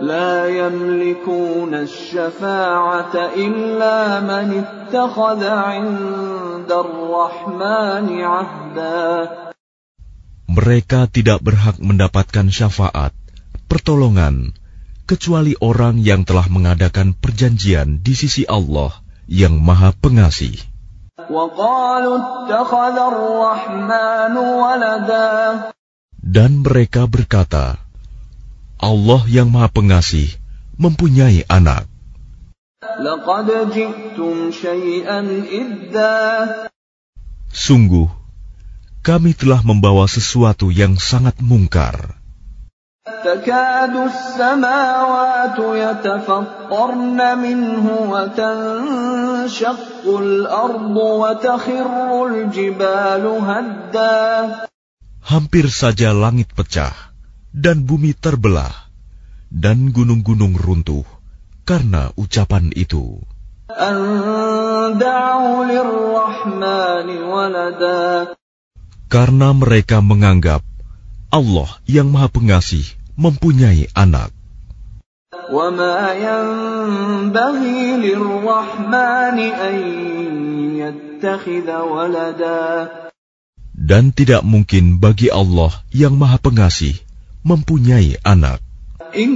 [0.02, 9.06] لا يملكون الشفاعة إلا من اتخذ عند الرحمن عهدا
[10.48, 13.14] Mereka tidak berhak mendapatkan syafaat,
[13.70, 14.50] pertolongan,
[15.06, 18.90] kecuali orang yang telah mengadakan perjanjian di sisi Allah
[19.28, 20.71] yang Maha Pengasih.
[26.23, 27.77] Dan mereka berkata,
[28.79, 30.27] Allah yang Maha Pengasih
[30.79, 31.87] mempunyai anak.
[37.53, 38.09] Sungguh,
[39.03, 42.22] kami telah membawa sesuatu yang sangat mungkar.
[43.24, 54.18] تكاد السماوات يتفطرن منه وتنشق الأرض وتخر الجبال هدا
[55.28, 56.96] Hampir saja langit pecah
[57.52, 58.72] dan bumi terbelah
[59.52, 61.04] dan gunung-gunung runtuh
[61.68, 63.20] karena ucapan itu.
[63.68, 68.32] أن دعوا للرحمن ولدا
[69.12, 70.64] Karena mereka menganggap
[71.28, 74.30] Allah yang Maha Pengasih mempunyai anak.
[75.48, 79.76] وما ينبغي للرحمن أن
[80.76, 82.64] يتخذ ولدا
[83.78, 86.96] Dan tidak mungkin bagi Allah yang Maha Pengasih
[87.44, 88.60] mempunyai anak.
[89.16, 89.32] إن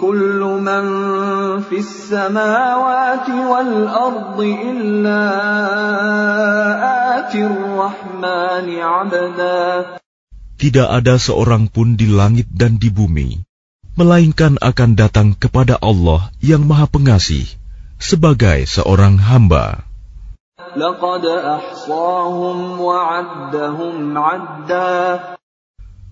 [0.00, 0.84] كل من
[1.64, 5.22] في السماوات والأرض إلا
[7.16, 9.86] آتي الرحمن عبدا
[10.59, 13.39] tidak ada seorang pun di langit dan di bumi,
[13.95, 17.47] melainkan akan datang kepada Allah yang Maha Pengasih
[17.95, 19.87] sebagai seorang hamba.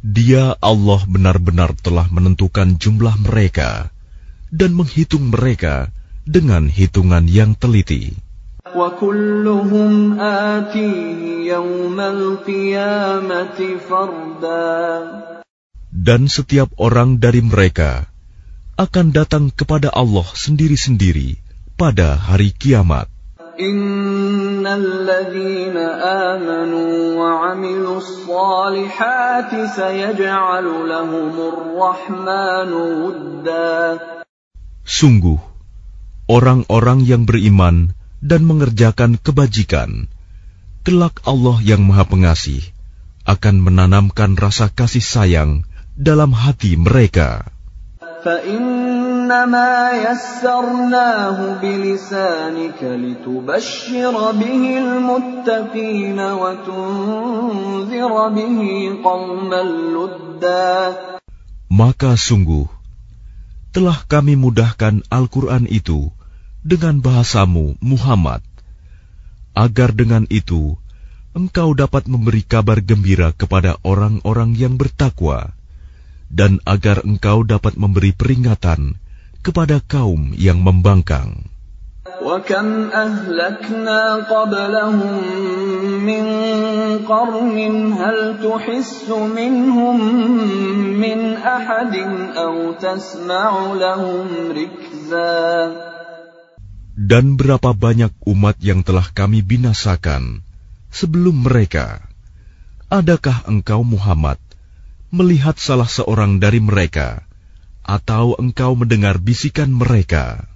[0.07, 3.91] Dia Allah benar-benar telah menentukan jumlah mereka
[4.47, 5.91] dan menghitung mereka
[6.23, 8.26] dengan hitungan yang teliti.
[8.76, 13.58] وكلهم آتيه يوم القيامة
[13.90, 14.92] فردا
[15.92, 18.08] Dan setiap orang dari mereka
[18.80, 21.36] akan datang kepada Allah sendiri-sendiri
[21.76, 23.12] pada hari kiamat.
[23.60, 25.76] إن الذين
[26.32, 33.78] آمنوا وعملوا الصالحات سيجعل لهم الرحمن ودا
[34.82, 35.38] Sungguh,
[36.26, 40.09] orang-orang yang beriman dan mengerjakan kebajikan,
[40.81, 42.63] kelak Allah yang Maha Pengasih
[43.27, 45.67] akan menanamkan rasa kasih sayang
[45.99, 47.43] dalam hati mereka.
[61.67, 62.65] Maka sungguh,
[63.75, 66.16] telah kami mudahkan Al-Quran itu
[66.62, 68.40] dengan bahasamu, Muhammad,
[69.52, 70.78] agar dengan itu
[71.34, 75.52] engkau dapat memberi kabar gembira kepada orang-orang yang bertakwa,
[76.32, 78.96] dan agar engkau dapat memberi peringatan
[79.42, 81.52] kepada kaum yang membangkang.
[82.22, 85.14] وكم أهلكنا قبلهم
[86.02, 86.24] من
[87.06, 87.58] قرن
[87.92, 89.96] هل تحس منهم
[90.98, 91.94] من أحد
[92.36, 95.92] أو تسمع لهم ركزا
[96.97, 100.41] dan berapa banyak umat yang telah kami binasakan
[100.89, 102.01] sebelum mereka.
[102.89, 104.41] Adakah engkau, Muhammad,
[105.13, 107.21] melihat salah seorang dari mereka,
[107.85, 110.49] atau engkau mendengar bisikan mereka?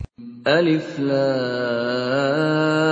[0.47, 2.92] Alif Lam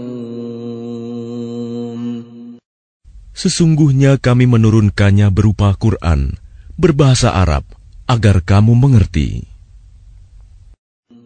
[3.35, 6.37] Sesungguhnya kami menurunkannya berupa Quran,
[6.77, 7.65] berbahasa Arab,
[8.05, 9.49] agar kamu mengerti.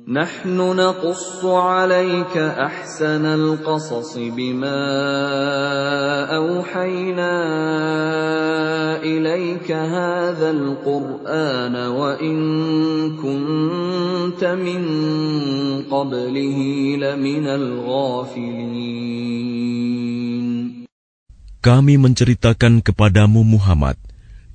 [0.08, 4.80] نحن نقص عليك احسن القصص بما
[6.36, 7.34] اوحينا
[9.00, 12.36] اليك هذا القران وان
[13.16, 14.82] كنت من
[15.88, 16.58] قبله
[16.96, 18.94] لمن الغافلين
[21.64, 23.96] Kami menceritakan kepadamu Muhammad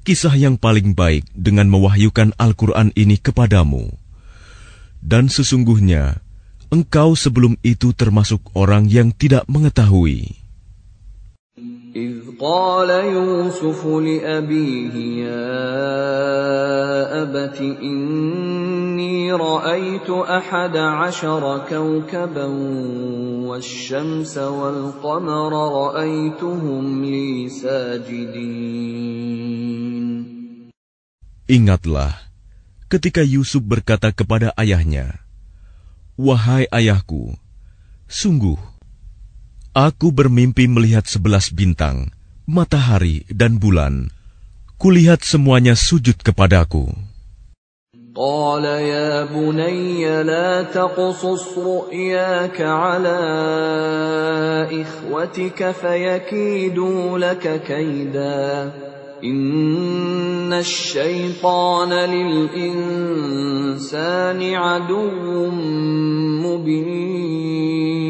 [0.05, 4.02] kisah yang paling baik dengan mewahyukan Al-Quran ini kepadamu.
[5.03, 6.19] Dan sesungguhnya,
[6.69, 10.39] engkau sebelum itu termasuk orang yang tidak mengetahui.
[11.95, 15.49] إذ قال يوسف لأبيه يا
[17.21, 22.45] أبت إني رأيت أحد عشر كوكبا
[23.49, 25.51] والشمس والقمر
[25.81, 29.09] رأيتهم لي ساجدين
[31.49, 32.22] Ingatlah
[32.93, 35.21] ketika Yusuf berkata kepada ayahnya,
[36.17, 37.37] "Wahai ayahku,
[38.09, 38.57] sungguh
[39.77, 42.09] aku bermimpi melihat sebelas bintang,
[42.49, 44.09] matahari, dan bulan.
[44.81, 47.09] Kulihat semuanya sujud kepadaku."
[48.19, 53.19] قال يا بني لا تقصص رؤياك على
[54.81, 58.71] إخوتك فيكيدوا لك كيدا
[66.68, 68.04] Lil.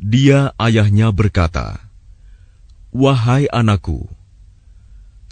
[0.00, 1.92] Dia ayahnya berkata,
[2.88, 4.08] Wahai anakku,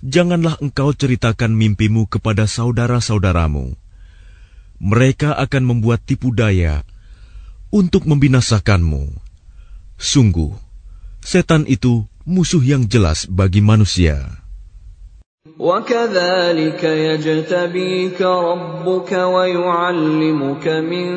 [0.05, 3.73] janganlah engkau ceritakan mimpimu kepada saudara-saudaramu.
[4.77, 6.85] Mereka akan membuat tipu daya
[7.73, 9.09] untuk membinasakanmu.
[9.97, 10.53] Sungguh,
[11.25, 14.45] setan itu musuh yang jelas bagi manusia."
[15.59, 21.09] وكذلك يجتبيك ربك ويعلمك من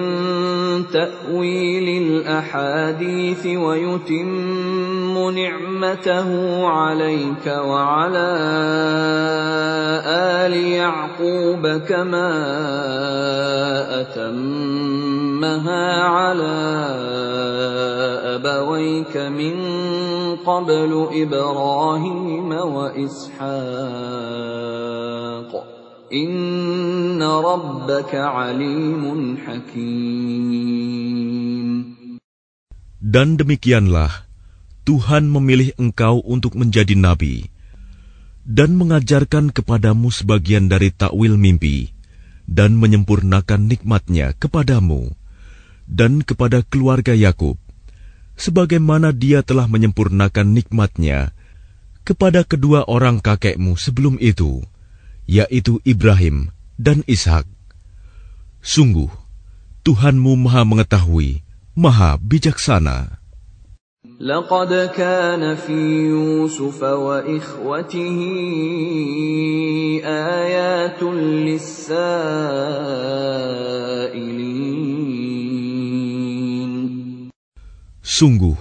[0.89, 6.29] تأويل الأحاديث ويتم نعمته
[6.67, 8.29] عليك وعلى
[10.41, 12.31] آل يعقوب كما
[14.01, 16.57] أتمها على
[18.36, 19.56] أبويك من
[20.46, 23.36] قبل إبراهيم وإسحاق
[26.12, 30.86] إن ربك عليم حكيم
[33.06, 34.26] Dan demikianlah
[34.86, 37.46] Tuhan memilih engkau untuk menjadi nabi
[38.46, 41.90] dan mengajarkan kepadamu sebagian dari takwil mimpi
[42.46, 45.10] dan menyempurnakan nikmatnya kepadamu
[45.90, 47.58] dan kepada keluarga Yakub
[48.36, 51.32] sebagaimana dia telah menyempurnakan nikmatnya
[52.06, 54.62] kepada kedua orang kakekmu sebelum itu,
[55.26, 57.48] yaitu Ibrahim dan Ishak.
[58.62, 59.10] Sungguh,
[59.82, 61.42] Tuhanmu maha mengetahui,
[61.74, 63.18] maha bijaksana.
[64.20, 68.18] لقد كان في يوسف وإخوته
[70.08, 71.02] آيات
[71.44, 72.16] للسائلين
[78.02, 78.58] Sungguh,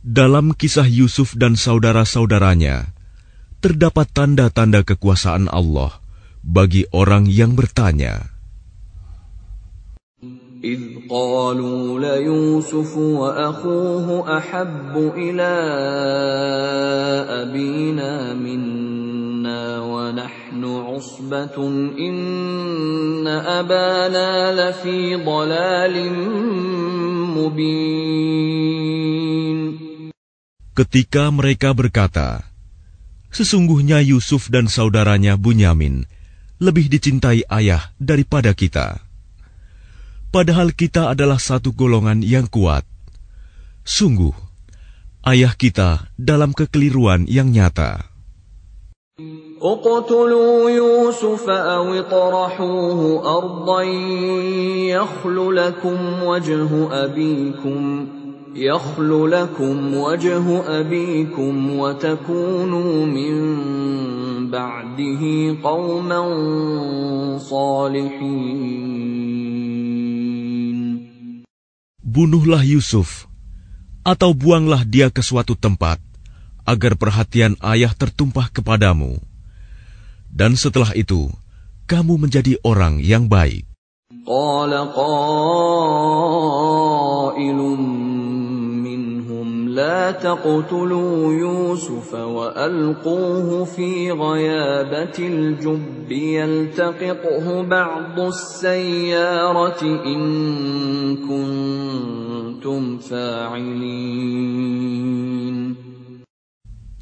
[0.00, 2.92] dalam kisah Yusuf dan saudara-saudaranya,
[3.60, 6.00] terdapat tanda-tanda kekuasaan Allah
[6.40, 8.34] bagi orang yang bertanya.
[10.64, 15.52] إذ قالوا ليوسف وأخوه أحب إلى
[17.44, 19.07] أبينا منا
[19.80, 21.56] ونحن عصبة
[21.98, 25.94] إن أبانا لفي ضلال
[27.38, 28.74] مبين
[30.74, 32.42] Ketika mereka berkata,
[33.30, 36.06] Sesungguhnya Yusuf dan saudaranya Bunyamin
[36.62, 39.02] lebih dicintai ayah daripada kita.
[40.30, 42.82] Padahal kita adalah satu golongan yang kuat.
[43.86, 44.34] Sungguh,
[45.26, 48.07] ayah kita dalam kekeliruan yang nyata.
[49.61, 53.01] اقتلوا يوسف أو اطرحوه
[53.37, 53.81] أرضا
[54.95, 56.69] يخل لكم وجه
[57.03, 58.07] أبيكم
[58.55, 60.45] يخل لكم وجه
[60.79, 63.35] أبيكم وتكونوا من
[64.49, 65.21] بعده
[65.63, 66.21] قوما
[67.37, 68.79] صالحين.
[72.09, 73.29] Bunuhlah Yusuf,
[74.01, 76.01] atau buanglah dia ke suatu tempat,
[76.69, 79.17] agar perhatian ayah tertumpah kepadamu,
[80.29, 81.33] dan setelah itu
[81.89, 83.65] kamu menjadi orang yang baik.
[84.29, 85.41] Qala qailum
[88.85, 100.21] minhum la taqtulu Yusuf wa alquhu fi ghayabatil jubbi yaltaqiquhu ba'du sayyarati in
[101.25, 104.59] kuntum fa'ilin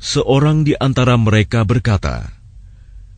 [0.08, 2.32] Seorang di antara mereka berkata,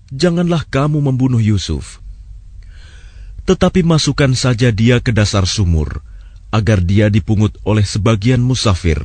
[0.10, 2.02] Janganlah kamu membunuh Yusuf.
[3.46, 6.02] Tetapi masukkan saja dia ke dasar sumur,
[6.50, 8.98] agar dia dipungut oleh sebagian musafir,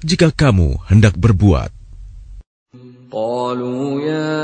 [0.00, 1.68] jika kamu hendak berbuat.
[3.15, 4.35] قالوا يا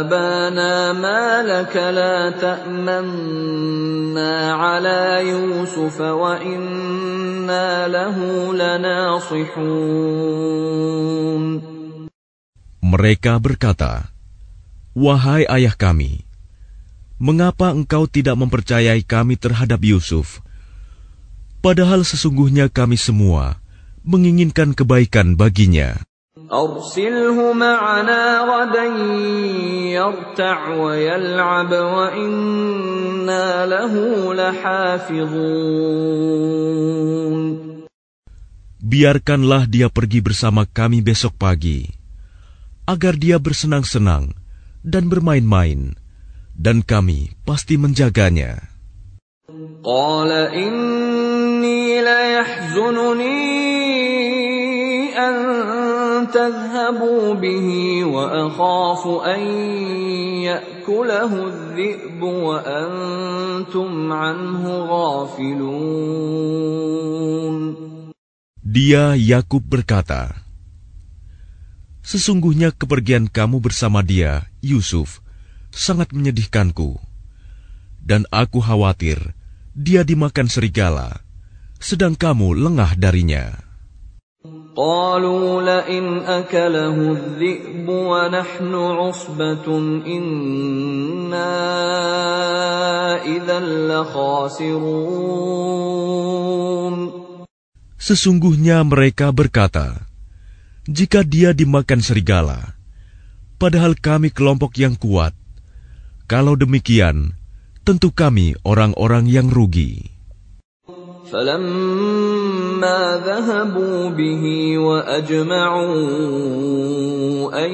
[0.00, 8.16] أبانا ما لك لا تأمنا على يوسف وإنا له
[8.54, 10.06] لناصحون
[12.86, 14.14] Mereka berkata,
[14.94, 16.22] Wahai ayah kami,
[17.18, 20.38] mengapa engkau tidak mempercayai kami terhadap Yusuf?
[21.58, 23.58] Padahal sesungguhnya kami semua
[24.06, 25.98] menginginkan kebaikan baginya.
[26.52, 28.84] أرسله معنا غدا
[29.96, 33.94] يرتع ويلعب وإنا له
[34.34, 35.96] لحافظون
[38.86, 41.90] Biarkanlah dia pergi bersama kami besok pagi,
[42.86, 44.30] agar dia bersenang-senang
[44.86, 45.98] dan bermain-main,
[46.54, 48.76] dan kami pasti menjaganya.
[49.86, 53.38] قال إني ليحزنني
[55.18, 55.79] أن
[56.30, 57.68] تذهبوا به
[58.04, 59.40] وأخاف أن
[60.44, 65.96] يأكله الذئب وأنتم عنه غافلون
[68.66, 70.36] Dia Yakub berkata,
[72.04, 75.24] Sesungguhnya kepergian kamu bersama dia, Yusuf,
[75.72, 77.00] sangat menyedihkanku.
[78.04, 79.32] Dan aku khawatir
[79.72, 81.24] dia dimakan serigala,
[81.82, 83.58] sedang kamu lengah darinya.
[84.76, 89.66] قالوا لئن أكله الذئب ونحن عصبة
[90.04, 91.56] إنا
[93.24, 95.16] إذا لخاسرون
[97.96, 100.06] Sesungguhnya mereka berkata,
[100.86, 102.78] Jika dia dimakan serigala,
[103.58, 105.34] padahal kami kelompok yang kuat,
[106.30, 107.34] kalau demikian,
[107.82, 110.14] tentu kami orang-orang yang rugi.
[111.26, 112.49] فلما
[113.25, 115.91] ذهبوا به وأجمعوا
[117.65, 117.71] أن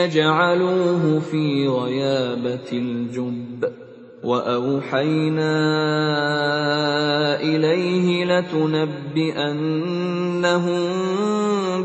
[0.00, 3.64] يجعلوه في غيابة الجب
[4.20, 5.56] وأوحينا
[7.40, 9.60] إليه لتنبئنهم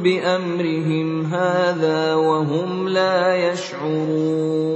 [0.04, 4.76] بأمرهم هذا وهم لا يشعرون.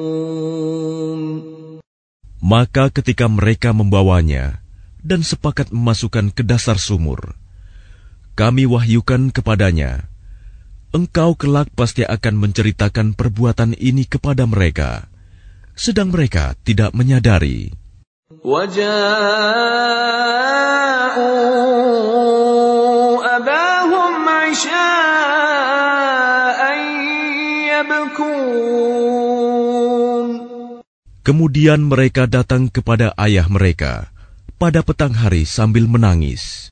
[2.40, 4.64] Maka ketika mereka membawanya
[5.06, 7.38] dan sepakat memasukkan ke dasar sumur,
[8.40, 10.08] kami wahyukan kepadanya,
[10.96, 15.12] engkau kelak pasti akan menceritakan perbuatan ini kepada mereka,
[15.76, 17.76] sedang mereka tidak menyadari.
[31.28, 34.08] Kemudian mereka datang kepada ayah mereka
[34.56, 36.72] pada petang hari sambil menangis.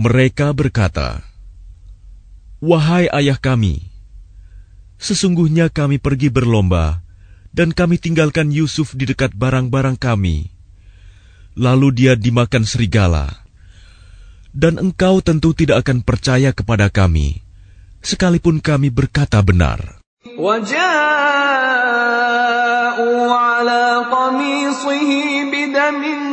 [0.00, 1.20] Mereka berkata,
[2.64, 3.92] "Wahai ayah kami,
[4.96, 7.04] sesungguhnya kami pergi berlomba,
[7.52, 10.56] dan kami tinggalkan Yusuf di dekat barang-barang kami.
[11.52, 13.44] Lalu dia dimakan serigala,
[14.56, 17.44] dan engkau tentu tidak akan percaya kepada kami,
[18.00, 20.00] sekalipun kami berkata benar."
[23.20, 26.29] Ala qamisihi bidamin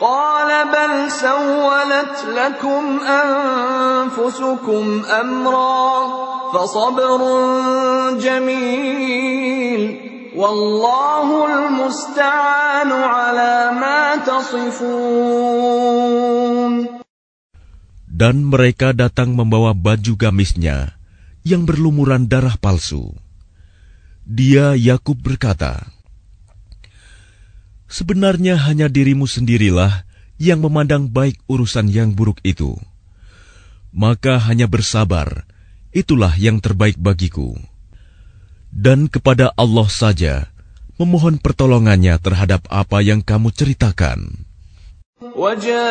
[0.00, 5.92] قال بل سولت لكم أنفسكم أمرا
[6.52, 7.20] فصبر
[8.16, 9.82] جميل
[10.36, 15.60] والله المستعان على ما تصفون
[18.08, 20.96] dan mereka datang membawa baju gamisnya
[21.40, 23.16] yang berlumuran darah palsu.
[24.28, 25.88] Dia Yakub berkata,
[27.89, 30.03] Sebenarnya hanya dirimu sendirilah
[30.41, 32.75] yang memandang baik urusan yang buruk itu.
[33.95, 35.47] Maka hanya bersabar,
[35.95, 37.55] itulah yang terbaik bagiku.
[38.73, 40.51] Dan kepada Allah saja
[40.99, 44.43] memohon pertolongannya terhadap apa yang kamu ceritakan.
[45.35, 45.85] وجاءت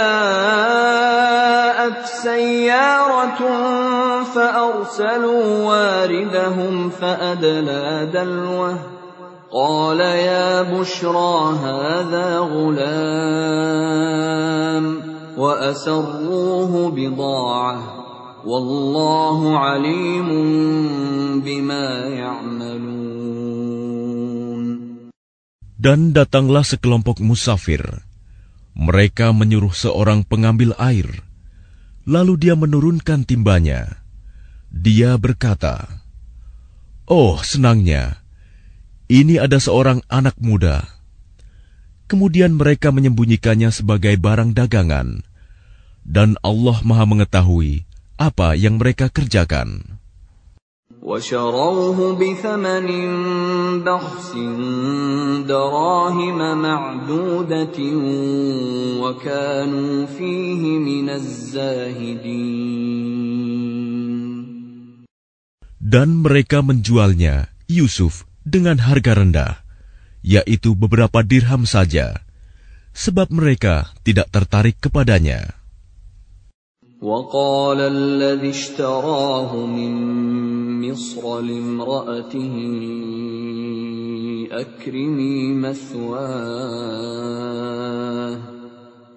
[2.22, 3.40] سيارة
[4.34, 8.97] فأرسلوا واردهم فأدلى دلوه
[9.54, 13.94] قال يا بشرى هذا غلام
[15.38, 17.76] وأسروه بضاعة
[18.42, 20.28] والله عليم
[21.38, 21.86] بما
[22.18, 23.04] يعملون
[25.84, 28.02] Dan datanglah sekelompok musafir
[28.74, 31.06] Mereka menyuruh seorang pengambil air,
[32.10, 34.02] lalu dia menurunkan timbanya.
[34.74, 36.02] Dia berkata,
[37.06, 38.17] "Oh, senangnya,
[39.08, 40.84] ini ada seorang anak muda."
[42.04, 45.24] Kemudian mereka menyembunyikannya sebagai barang dagangan,
[46.04, 47.88] dan Allah Maha Mengetahui
[48.20, 49.94] apa yang mereka kerjakan.
[51.04, 52.86] وشروه بثمن
[53.84, 54.32] بخس
[55.44, 57.78] دراهم معدودة
[59.04, 62.64] وكانوا فيه من الزاهدين
[65.84, 69.52] Dan mereka menjualnya, Yusuf, dengan harga rendah,
[70.20, 72.22] yaitu beberapa dirham saja,
[72.92, 75.54] sebab mereka tidak tertarik kepadanya.
[77.04, 79.92] وقال الذي اشتراه من
[80.80, 82.54] مصر لامرأته
[84.48, 87.04] أكرمي مثواه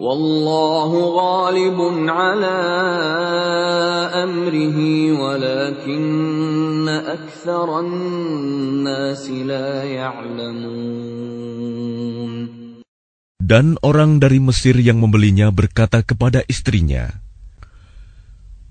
[0.00, 2.56] Wallahu ghalibun ala
[4.24, 7.04] amrihi walakinna
[8.80, 11.20] nasi la ya'lamun.
[13.44, 17.20] Dan orang dari Mesir yang membelinya berkata kepada istrinya,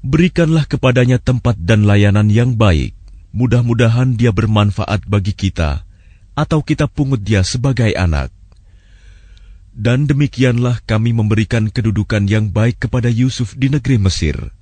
[0.01, 2.97] Berikanlah kepadanya tempat dan layanan yang baik.
[3.37, 5.85] Mudah-mudahan dia bermanfaat bagi kita,
[6.33, 8.38] atau kita pungut dia sebagai anak.
[9.78, 14.54] Dan demikianlah kami memberikan kedudukan yang baik kepada Yusuf di negeri Mesir,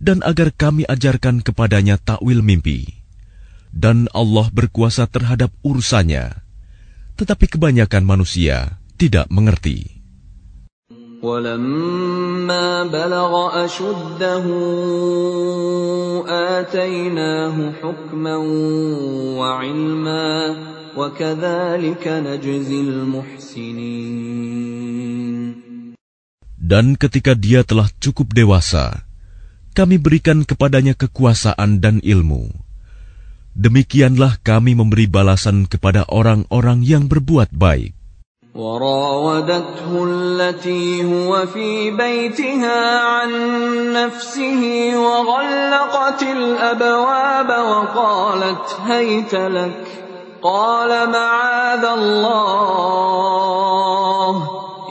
[0.00, 3.04] dan agar kami ajarkan kepadanya takwil mimpi.
[3.68, 6.40] Dan Allah berkuasa terhadap urusannya,
[7.20, 9.94] tetapi kebanyakan manusia tidak mengerti.
[11.24, 14.44] ولما بلغ أشده
[16.28, 18.36] آتيناه حكما
[19.40, 20.77] وعلما وكذلك نجزي المحسنين
[26.64, 29.04] Dan ketika dia telah cukup dewasa,
[29.74, 32.48] kami berikan kepadanya kekuasaan dan ilmu.
[33.54, 37.94] Demikianlah kami memberi balasan kepada orang-orang yang berbuat baik.
[38.54, 43.30] وراودته التي هو في بيتها عن
[43.92, 44.62] نفسه
[44.94, 50.04] وغلقت الابواب وقالت هيت لك
[51.85, 52.69] الله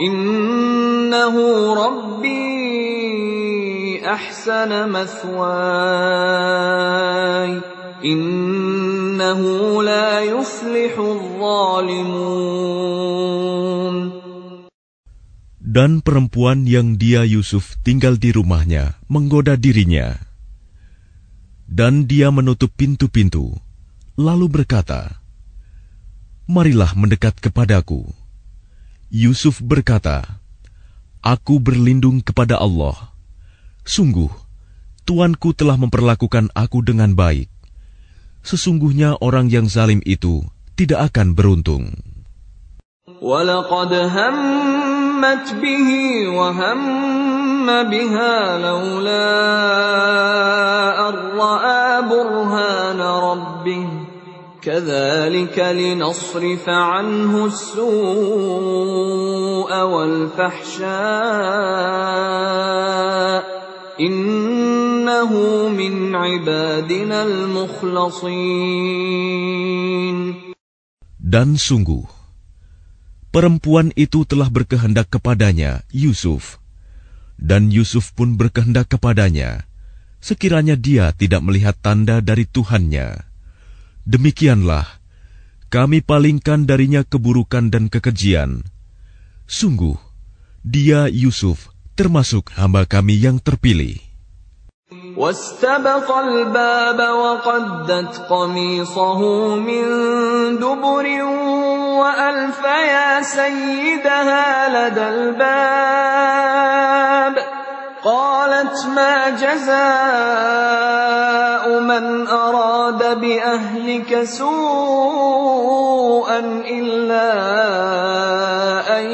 [0.00, 1.34] إنه
[1.74, 2.88] ربي
[4.04, 6.00] أحسن مثواي
[8.04, 9.40] إنه
[9.82, 10.22] لا
[10.98, 12.68] الظالمون
[15.68, 20.16] Dan perempuan yang dia Yusuf tinggal di rumahnya menggoda dirinya.
[21.68, 23.52] Dan dia menutup pintu-pintu
[24.18, 25.22] lalu berkata
[26.47, 28.03] Marilah mendekat kepadaku.
[29.07, 30.39] Yusuf berkata,
[31.23, 33.15] Aku berlindung kepada Allah.
[33.87, 34.31] Sungguh,
[35.03, 37.53] Tuanku telah memperlakukan aku dengan baik
[38.43, 40.43] sesungguhnya orang yang zalim itu
[40.75, 41.95] tidak akan beruntung.
[43.23, 45.87] وَلَقَدْ هَمَّتْ بِهِ
[46.27, 49.31] وَهَمَّ بِهَا لَوْلَا
[51.07, 53.87] أَن رَّأَىٰ بُرْهَانَ رَبِّهِ
[54.67, 59.01] كَذَٰلِكَ لِنَصْرِفَ عَنْهُ السُّوءَ
[59.67, 60.93] وَالْفَحْشَاءَ
[63.99, 65.31] إِنَّهُ
[65.67, 68.47] مِنْ عِبَادِنَا الْمُخْلَصِينَ
[71.19, 72.07] Dan sungguh,
[73.35, 76.63] perempuan itu telah berkehendak kepadanya, Yusuf.
[77.35, 79.67] Dan Yusuf pun berkehendak kepadanya,
[80.23, 83.26] sekiranya dia tidak melihat tanda dari Tuhannya.
[84.07, 84.83] Demikianlah,
[85.71, 88.67] kami palingkan darinya keburukan dan kekejian.
[89.47, 89.95] Sungguh,
[90.61, 93.99] dia Yusuf termasuk hamba kami yang terpilih.
[95.17, 99.19] واستبق الباب وقدت قميصه
[99.55, 99.83] من
[100.57, 101.23] دبر
[102.01, 106.53] وألف يا سيدها لدى الباب
[108.03, 108.36] قالت
[108.93, 109.81] ما جزاء
[111.81, 116.39] من أراد بأهلك سوءا
[116.77, 117.29] إلا
[118.99, 119.05] أن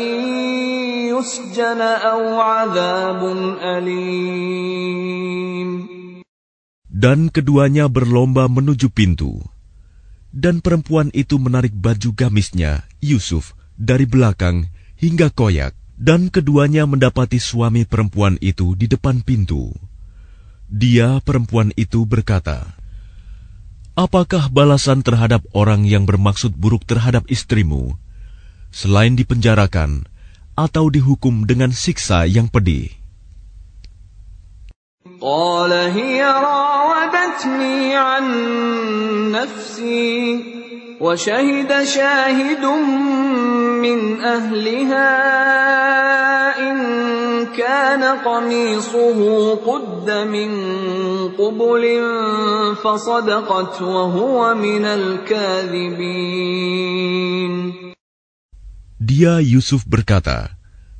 [1.15, 3.21] يسجن أو عذاب
[3.63, 4.99] أليم
[6.99, 9.39] Dan keduanya berlomba menuju pintu.
[10.35, 14.67] Dan perempuan itu menarik baju gamisnya, Yusuf, dari belakang
[14.99, 15.71] hingga koyak.
[15.99, 19.75] Dan keduanya mendapati suami perempuan itu di depan pintu.
[20.71, 22.71] Dia, perempuan itu, berkata,
[23.99, 27.99] Apakah balasan terhadap orang yang bermaksud buruk terhadap istrimu,
[28.71, 30.07] selain dipenjarakan
[30.55, 32.95] atau dihukum dengan siksa yang pedih?
[35.19, 38.25] قال هي راودتني عن
[39.31, 40.52] نفسي
[40.99, 42.65] وشهد شاهد
[43.79, 45.11] من أهلها
[46.59, 46.75] إن
[47.55, 49.19] كان قميصه
[49.55, 50.51] قد من
[51.39, 51.83] قبل
[52.83, 56.29] فصدقت وهو من الكاذبين
[58.99, 60.59] Dia Yusuf berkata,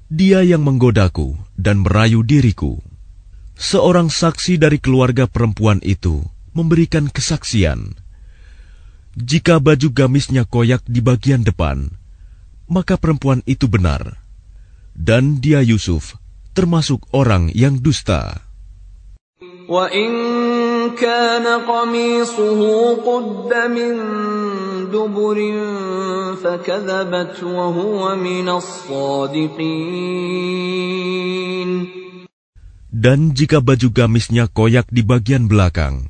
[0.10, 2.80] Dia yang menggodaku dan merayu diriku.
[3.60, 6.24] Seorang saksi dari keluarga perempuan itu
[6.56, 8.03] memberikan kesaksian.
[9.20, 11.92] Jika baju gamisnya koyak di bagian depan,
[12.70, 14.22] maka perempuan itu benar.
[14.96, 16.16] Dan dia Yusuf
[16.54, 18.50] termasuk orang yang dusta.
[19.70, 20.12] وإن
[20.98, 22.62] كان قميصه
[23.06, 23.94] قد من
[24.90, 25.38] دبر
[26.42, 29.70] فكذبت وهو من الصادقين
[32.90, 36.10] Dan jika baju gamisnya koyak di bagian belakang,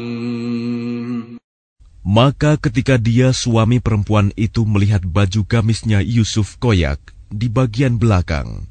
[2.10, 7.02] Maka ketika dia suami perempuan itu melihat baju gamisnya Yusuf koyak
[7.34, 8.70] di bagian belakang,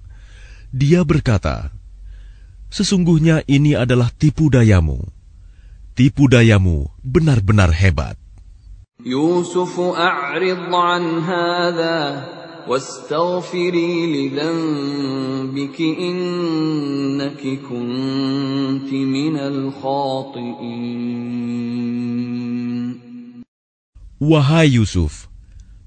[0.72, 1.76] dia berkata,
[2.72, 5.00] Sesungguhnya ini adalah tipu dayamu.
[5.96, 8.16] Tipu dayamu benar-benar hebat.
[9.06, 12.26] يوسف أعرض عن هذا
[12.68, 20.96] واستغفري لذنبك إنك كنت من الخاطئين
[24.20, 25.28] Wahai Yusuf,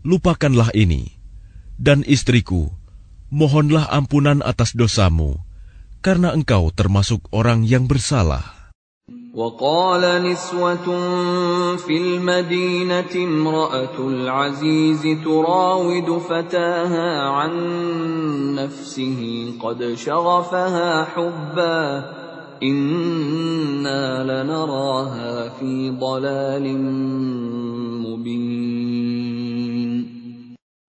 [0.04, 1.16] lupakanlah ini.
[1.80, 2.68] Dan istriku,
[3.32, 5.40] mohonlah ampunan atas dosamu,
[6.04, 8.58] karena engkau termasuk orang yang bersalah.
[9.38, 10.88] وقال نسوة
[11.76, 17.52] في المدينة امرأة العزيز تراود فتاها عن
[18.54, 19.20] نفسه
[19.62, 21.78] قد شغفها حبا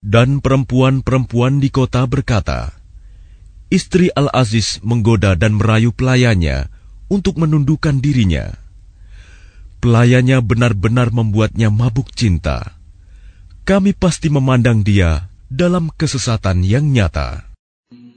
[0.05, 2.70] dan perempuan-perempuan di kota berkata,
[3.75, 6.70] Istri Al-Aziz menggoda dan merayu pelayannya
[7.11, 8.55] untuk menundukkan dirinya.
[9.83, 12.79] Pelayannya benar-benar membuatnya mabuk cinta.
[13.66, 17.54] Kami pasti memandang dia dalam kesesatan yang nyata.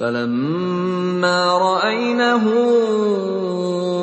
[0.00, 2.44] فلما رأينه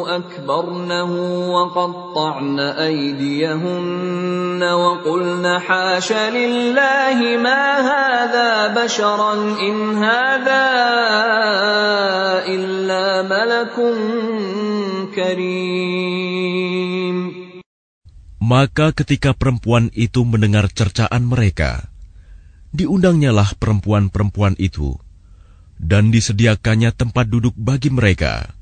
[0.07, 1.11] أكبرنه
[1.49, 10.65] وقطعن أيديهن وقلن حاش لله ما هذا بشرا إن هذا
[12.45, 13.75] إلا ملك
[15.15, 17.17] كريم
[18.47, 21.91] Maka ketika perempuan itu mendengar cercaan mereka,
[22.71, 24.95] diundangnyalah perempuan-perempuan itu,
[25.82, 28.54] dan disediakannya tempat duduk bagi mereka.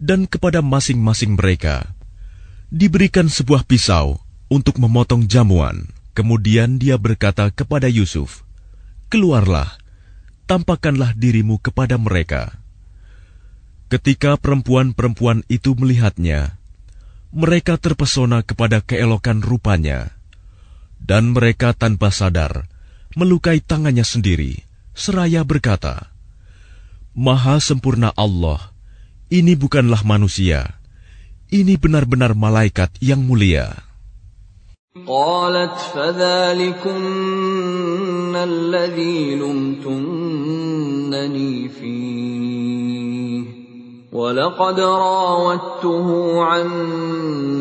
[0.00, 1.92] Dan kepada masing-masing mereka
[2.72, 4.18] diberikan sebuah pisau
[4.48, 5.92] untuk memotong jamuan.
[6.16, 8.44] Kemudian dia berkata kepada Yusuf,
[9.12, 9.76] "Keluarlah,
[10.48, 12.52] tampakkanlah dirimu kepada mereka."
[13.88, 16.56] Ketika perempuan-perempuan itu melihatnya,
[17.32, 20.12] mereka terpesona kepada keelokan rupanya,
[21.00, 22.68] dan mereka tanpa sadar
[23.16, 26.11] melukai tangannya sendiri, seraya berkata,
[27.17, 28.73] "Maha sempurna Allah,
[29.33, 30.79] ini bukanlah manusia,
[31.49, 33.87] ini benar-benar malaikat yang mulia."
[35.05, 36.95] قالت فذلكن
[38.35, 40.49] الذي لمتنني
[41.69, 43.43] فيه
[44.11, 46.67] ولقد راودته عن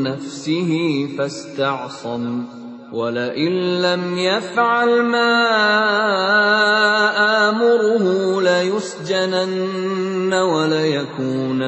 [0.02, 0.70] نفسه
[1.18, 2.44] فاستعصم
[2.92, 5.32] ولئن لم يفعل ما
[7.50, 8.04] آمره
[8.42, 11.60] ليسجنن وليكون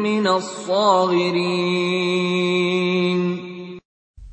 [0.00, 1.80] من الصاغرين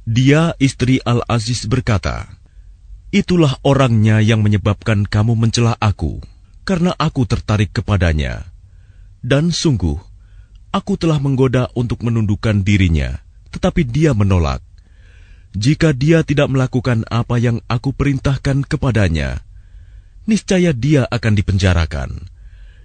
[0.07, 2.31] Dia istri Al-Aziz berkata,
[3.11, 6.23] Itulah orangnya yang menyebabkan kamu mencela aku,
[6.63, 8.47] karena aku tertarik kepadanya.
[9.19, 9.99] Dan sungguh,
[10.71, 13.19] aku telah menggoda untuk menundukkan dirinya,
[13.51, 14.63] tetapi dia menolak.
[15.57, 19.41] Jika dia tidak melakukan apa yang aku perintahkan kepadanya,
[20.29, 22.29] niscaya dia akan dipenjarakan,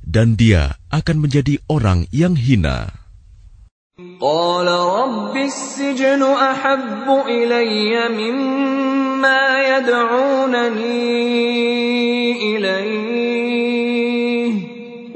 [0.01, 3.03] dan dia akan menjadi orang yang hina.
[4.21, 10.97] قال رب السجن أحب إلي مما يدعونني
[12.57, 13.46] إليه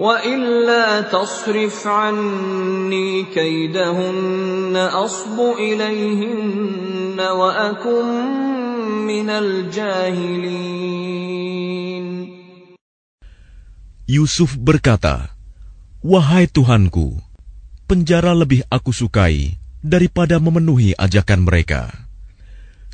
[0.00, 8.07] وإلا تصرف عني كيدهن أصب إليهن وأكن
[9.09, 10.86] من الجاهلين
[14.07, 15.34] Yusuf berkata,
[15.98, 17.18] "Wahai Tuhanku,
[17.90, 21.90] penjara lebih aku sukai daripada memenuhi ajakan mereka.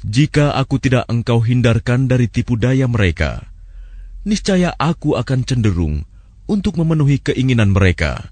[0.01, 3.45] Jika aku tidak engkau hindarkan dari tipu daya mereka,
[4.25, 6.09] niscaya aku akan cenderung
[6.47, 8.31] untuk memenuhi keinginan mereka,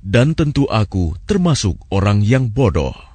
[0.00, 3.10] dan tentu aku termasuk orang yang bodoh.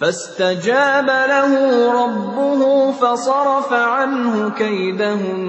[0.00, 1.52] فاستجاب له
[1.92, 2.60] ربه
[2.96, 5.40] فصرف عنه كيدهن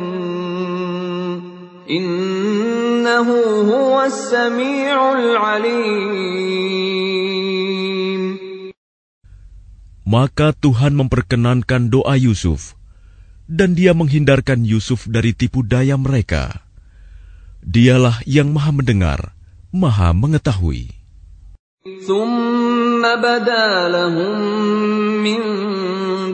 [1.88, 3.28] إنه
[3.72, 6.52] هو السميع العليم
[10.12, 12.76] Maka Tuhan memperkenankan doa Yusuf,
[13.48, 16.65] dan dia menghindarkan Yusuf dari tipu daya mereka.
[17.66, 19.34] Dialah yang maha mendengar,
[19.70, 21.02] maha mengetahui.
[21.82, 24.38] ثم بدا لهم
[25.26, 25.42] من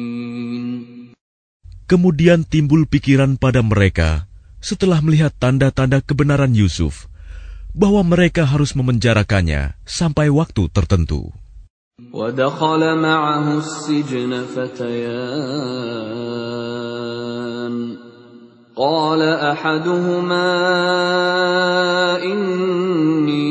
[1.91, 4.31] Kemudian timbul pikiran pada mereka
[4.63, 7.11] setelah melihat tanda-tanda kebenaran Yusuf
[7.75, 11.35] bahwa mereka harus memenjarakannya sampai waktu tertentu.
[12.14, 15.16] ودخل معه السجن فتيان.
[18.78, 20.44] قال أحدهما
[22.24, 23.46] إني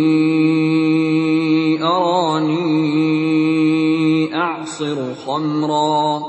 [1.83, 2.75] أراني
[4.37, 4.96] أعصر
[5.26, 6.22] خمرا.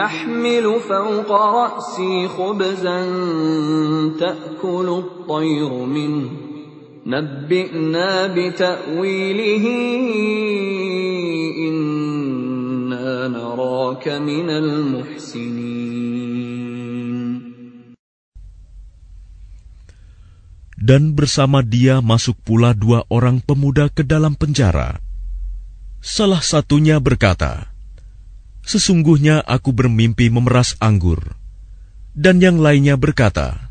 [0.00, 3.00] احمل فوق راسي خبزا
[4.20, 6.30] تاكل الطير منه
[7.06, 9.66] نبئنا بتاويله
[11.68, 15.76] انا نراك من المحسنين
[20.86, 25.02] Dan bersama dia masuk pula dua orang pemuda ke dalam penjara.
[25.98, 27.69] Salah satunya berkata,
[28.70, 31.38] Sesungguhnya aku bermimpi memeras anggur.
[32.16, 33.70] Dan yang lainnya berkata,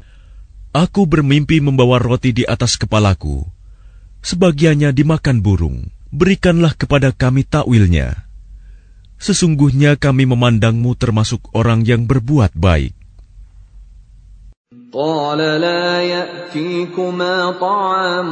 [0.75, 3.47] Aku bermimpi membawa roti di atas kepalaku.
[4.23, 5.87] Sebagiannya dimakan burung.
[6.11, 8.27] Berikanlah kepada kami takwilnya.
[9.15, 12.95] Sesungguhnya kami memandangmu termasuk orang yang berbuat baik.
[14.95, 18.31] قال لا يأتيكما طعام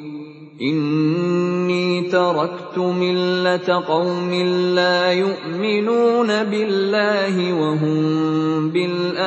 [0.61, 9.17] Inni taraktu millata qawmin la yu'minuna billahi wa hum bil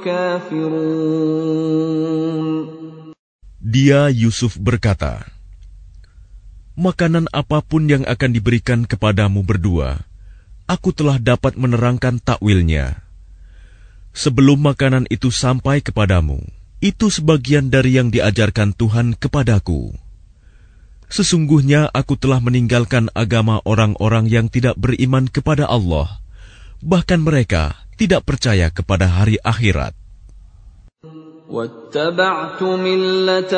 [0.00, 1.52] kafirun.
[3.60, 5.28] Dia Yusuf berkata,
[6.72, 10.08] Makanan apa pun yang akan diberikan kepadamu berdua,
[10.64, 13.04] aku telah dapat menerangkan takwilnya.
[14.16, 16.40] Sebelum makanan itu sampai kepadamu,
[16.81, 19.97] itu sebagian dari yang diajarkan Tuhan kepadaku.
[21.07, 26.19] Sesungguhnya aku telah meninggalkan agama orang-orang yang tidak beriman kepada Allah,
[26.83, 29.95] bahkan mereka tidak percaya kepada hari akhirat.
[31.47, 33.53] واتبعت ملة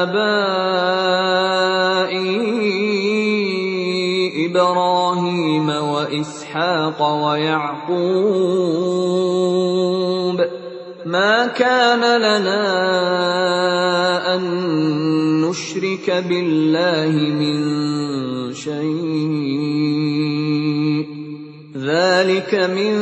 [0.00, 1.04] آبائي
[4.48, 8.64] إبراهيم وإسحاق ويعقوب
[11.09, 12.65] ما كان لنا
[14.35, 14.41] أن
[15.41, 17.57] نشرك بالله من
[18.53, 19.89] شيء.
[21.79, 22.93] ذلك من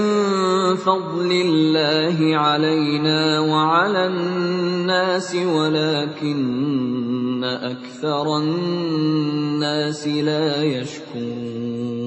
[0.79, 11.97] فضل الله علينا وعلى الناس ولكن أكثر الناس لا يشكرون.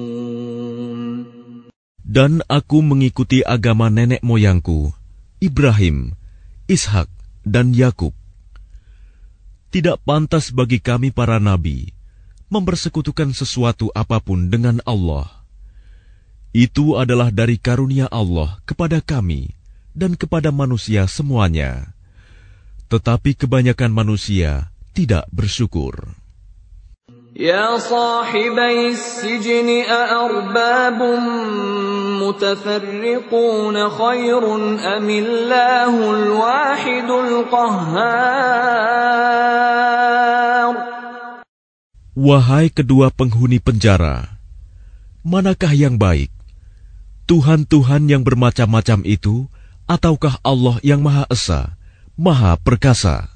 [2.11, 4.91] Dan aku mengikuti agama nenek moyangku,
[5.41, 6.13] Ibrahim,
[6.69, 7.09] Ishak,
[7.41, 8.13] dan Yakub.
[9.73, 11.97] Tidak pantas bagi kami para nabi
[12.53, 15.41] mempersekutukan sesuatu apa pun dengan Allah.
[16.53, 19.57] Itu adalah dari karunia Allah kepada kami
[19.97, 21.97] dan kepada manusia semuanya.
[22.93, 26.20] Tetapi kebanyakan manusia tidak bersyukur.
[27.40, 31.02] يا صاحبي السجن أأرباب
[32.24, 34.42] متفرقون خير
[34.96, 38.56] أم الله الواحد القهار
[42.16, 44.40] Wahai kedua penghuni penjara,
[45.20, 46.32] manakah yang baik?
[47.28, 49.44] Tuhan-Tuhan yang bermacam-macam itu,
[49.84, 51.76] ataukah Allah yang Maha Esa,
[52.16, 53.29] Maha Perkasa?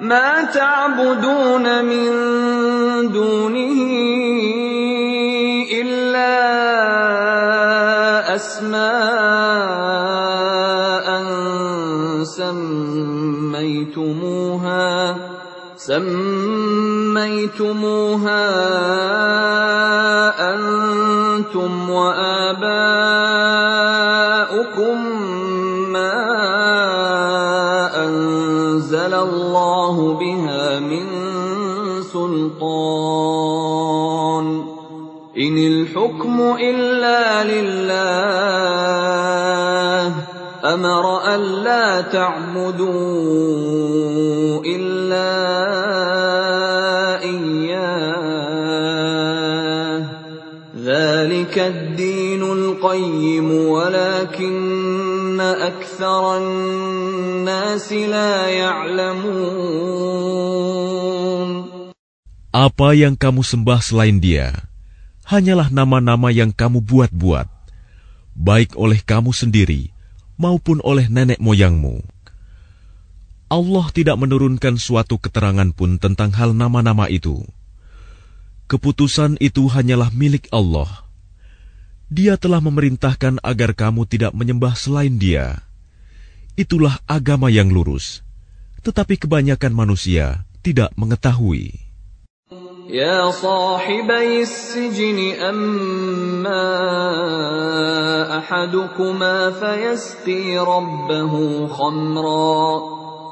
[0.00, 2.08] ما تعبدون من
[3.12, 3.76] دونه
[5.72, 6.40] إلا
[8.34, 9.70] أسماء
[13.90, 15.16] سميتموها
[15.76, 17.20] سميتموها
[20.54, 22.70] أنتم وآباؤكم
[25.92, 26.39] ما
[29.22, 31.06] الله بها من
[32.02, 33.80] سلطان.
[35.38, 37.90] إن الحكم إلا لله
[40.64, 42.90] أمر الا تعبدوا
[44.66, 45.30] إلا
[47.22, 48.50] إياه.
[50.84, 56.99] ذلك الدين القيم ولكن أكثر الناس
[62.50, 64.70] Apa yang kamu sembah selain Dia
[65.30, 67.46] hanyalah nama-nama yang kamu buat-buat,
[68.34, 69.94] baik oleh kamu sendiri
[70.34, 72.02] maupun oleh nenek moyangmu.
[73.46, 77.46] Allah tidak menurunkan suatu keterangan pun tentang hal nama-nama itu.
[78.66, 81.06] Keputusan itu hanyalah milik Allah.
[82.10, 85.69] Dia telah memerintahkan agar kamu tidak menyembah selain Dia
[86.60, 88.20] itulah agama yang lurus.
[88.84, 91.72] Tetapi kebanyakan manusia tidak mengetahui.
[92.90, 96.66] Ya sahibai sijin, amma
[98.44, 102.60] ahadukuma fayasqi rabbahu khamra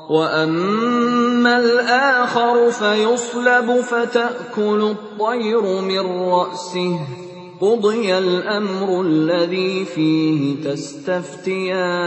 [0.08, 7.27] wa amma al-akhar fayuslab fatakulu at-tayru min ra'sihi
[7.61, 12.03] قضي الأمر الذي فيه تستفتيان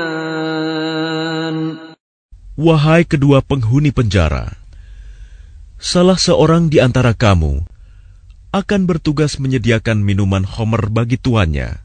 [2.56, 4.56] Wahai kedua penghuni penjara,
[5.76, 7.60] salah seorang di antara kamu
[8.48, 11.76] akan bertugas menyediakan minuman homer bagi tuannya.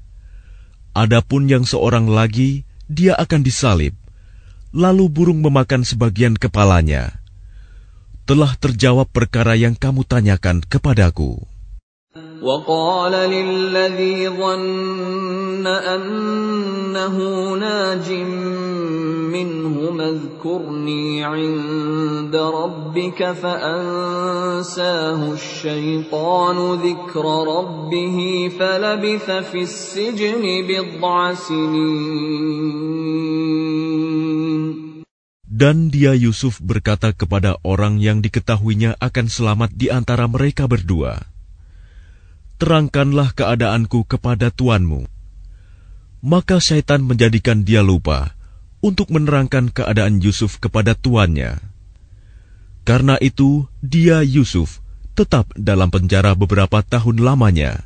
[0.96, 4.00] Adapun yang seorang lagi, dia akan disalib,
[4.72, 7.20] lalu burung memakan sebagian kepalanya.
[8.24, 11.44] Telah terjawab perkara yang kamu tanyakan kepadaku.
[12.42, 17.16] وقال للذي ظن أنه
[17.56, 18.12] ناج
[19.32, 28.18] منهما اذكرني عند ربك فأنساه الشيطان ذكر ربه
[28.60, 32.92] فلبث في السجن بضع سنين
[35.62, 41.22] Dan dia Yusuf berkata kepada orang yang diketahuinya akan selamat di antara mereka berdua,
[42.57, 45.07] Terangkanlah keadaanku kepada tuanmu.
[46.27, 48.35] Maka syaitan menjadikan dia lupa
[48.83, 51.63] untuk menerangkan keadaan Yusuf kepada tuannya.
[52.83, 54.85] Karena itu, dia Yusuf
[55.17, 57.86] tetap dalam penjara beberapa tahun lamanya.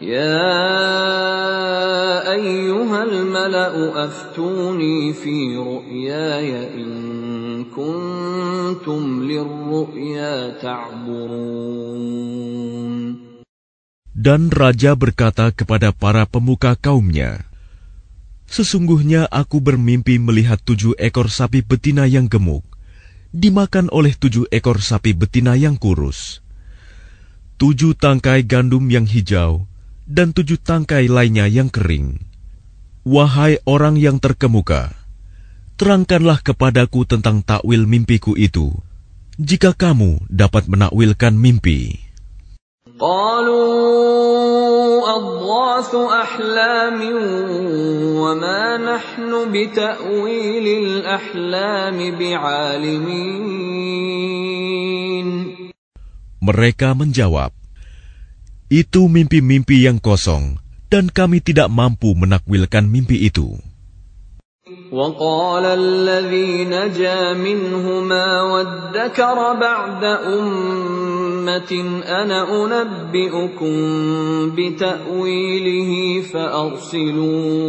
[0.00, 0.48] يا
[2.32, 7.20] أيها الملأ أفتوني في رؤياي إن
[7.70, 7.86] dan
[14.50, 17.46] raja berkata kepada para pemuka kaumnya,
[18.50, 22.66] Sesungguhnya aku bermimpi melihat tujuh ekor sapi betina yang gemuk,
[23.30, 26.42] dimakan oleh tujuh ekor sapi betina yang kurus.
[27.54, 29.70] Tujuh tangkai gandum yang hijau,
[30.05, 32.21] dan tujuh tangkai lainnya yang kering.
[33.05, 35.05] Wahai orang yang terkemuka!
[35.75, 38.71] terangkanlah kepadaku tentang takwil mimpiku itu,
[39.35, 41.99] jika kamu dapat menakwilkan mimpi.
[56.45, 57.51] Mereka menjawab,
[58.74, 63.58] Itu mimpi-mimpi yang kosong, dan kami tidak mampu menakwilkan mimpi itu.
[64.90, 71.72] وقال الذي نجا منهما وادكر بعد أمة
[72.06, 73.74] أنا أنبئكم
[74.54, 75.90] بتأويله
[76.22, 77.60] فأرسلون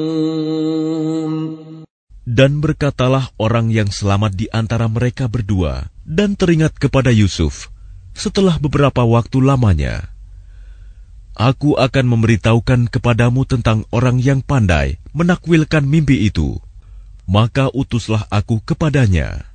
[2.32, 7.68] Dan berkatalah orang yang selamat di antara mereka berdua dan teringat kepada Yusuf
[8.14, 10.12] setelah beberapa waktu lamanya.
[11.37, 16.57] Aku akan memberitahukan kepadamu tentang orang yang pandai menakwilkan mimpi itu
[17.27, 19.51] maka utuslah aku kepadanya.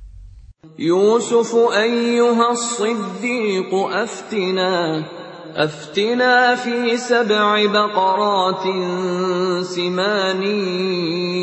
[0.76, 5.02] Yusuf ayyuha as-siddiq aftina
[5.56, 8.62] أفتنا في سبع بقرات
[9.64, 10.42] سمان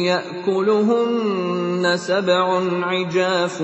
[0.10, 3.62] يأكلهن سبع عجاف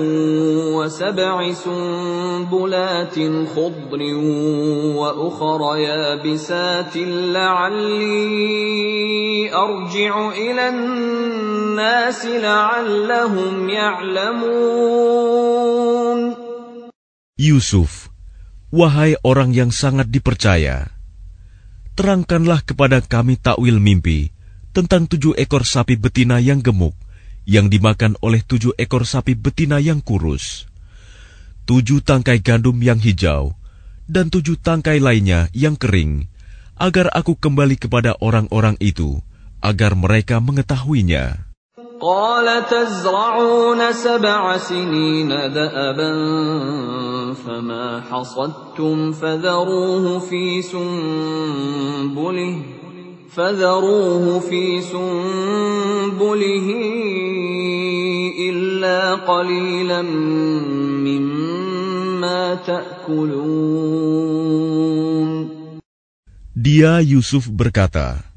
[0.78, 3.14] وسبع سنبلات
[3.56, 4.02] خضر
[4.96, 6.96] وأخر يابسات
[7.34, 8.34] لعلي
[9.54, 15.16] أرجع إلى الناس لعلهم يعلمون.
[17.38, 18.15] يوسف
[18.74, 20.90] Wahai orang yang sangat dipercaya,
[21.94, 24.34] terangkanlah kepada kami takwil mimpi
[24.74, 26.92] tentang tujuh ekor sapi betina yang gemuk
[27.46, 30.66] yang dimakan oleh tujuh ekor sapi betina yang kurus,
[31.64, 33.54] tujuh tangkai gandum yang hijau,
[34.10, 36.26] dan tujuh tangkai lainnya yang kering,
[36.74, 39.22] agar aku kembali kepada orang-orang itu,
[39.62, 41.46] agar mereka mengetahuinya.
[42.00, 46.12] قال تزرعون سبع سنين دأبا
[47.34, 52.58] فما حصدتم فذروه في سنبله
[53.32, 56.68] فذروه في سنبله
[58.48, 60.02] إلا قليلا
[61.00, 64.06] مما تأكلون.
[66.56, 68.35] Dia Yusuf berkata,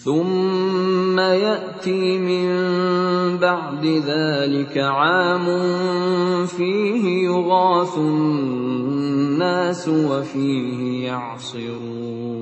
[0.03, 2.49] ثم يأتي من
[3.39, 5.47] بعد ذلك عام
[6.47, 12.33] فيه يغاث الناس وفيه يعصرون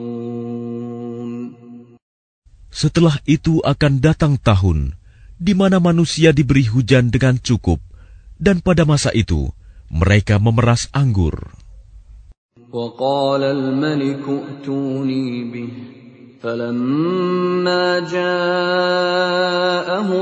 [2.70, 4.96] Setelah itu akan datang tahun
[5.36, 7.76] di mana manusia diberi hujan dengan cukup
[8.40, 9.52] Dan pada masa itu,
[9.92, 11.52] mereka memeras anggur.
[12.72, 15.72] وقال الملك ائتوني به
[16.41, 18.23] فلما جاءه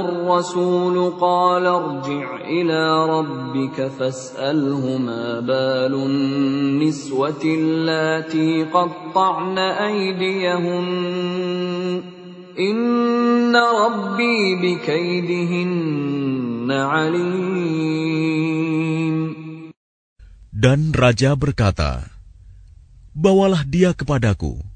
[0.06, 10.84] الرسول قال ارجع إلى ربك فاسأله ما بال النسوة اللاتي قطعن أيديهن
[12.60, 18.23] إن ربي بكيدهن عليم
[20.53, 22.07] Dan raja berkata,
[23.11, 24.72] Bawalah dia kepadaku.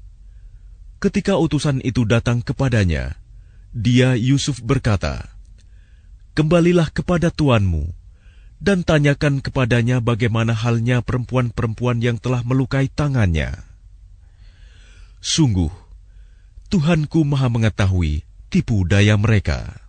[1.03, 3.19] Ketika utusan itu datang kepadanya,
[3.75, 5.27] dia Yusuf berkata,
[6.31, 7.91] Kembalilah kepada tuanmu,
[8.63, 13.51] dan tanyakan kepadanya bagaimana halnya perempuan-perempuan yang telah melukai tangannya.
[15.19, 15.69] Sungguh,
[16.71, 19.83] Tuhanku maha mengetahui tipu daya mereka.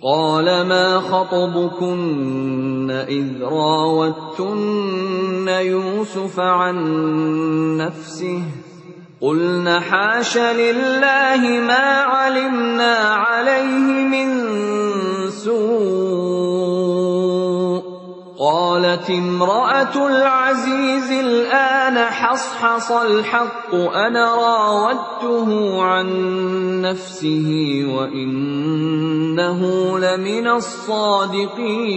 [0.00, 4.48] قال ما خطبكن إذ راوتن
[5.48, 6.76] يوسف عن
[7.76, 8.42] نفسه
[9.21, 14.27] قلن حاش لله ما علمنا عليه من
[15.31, 16.75] سوء.
[18.35, 25.47] قالت امرأة العزيز الآن حصحص الحق أنا راودته
[25.83, 26.07] عن
[26.83, 27.47] نفسه
[27.87, 29.59] وإنه
[29.99, 31.95] لمن الصادقين.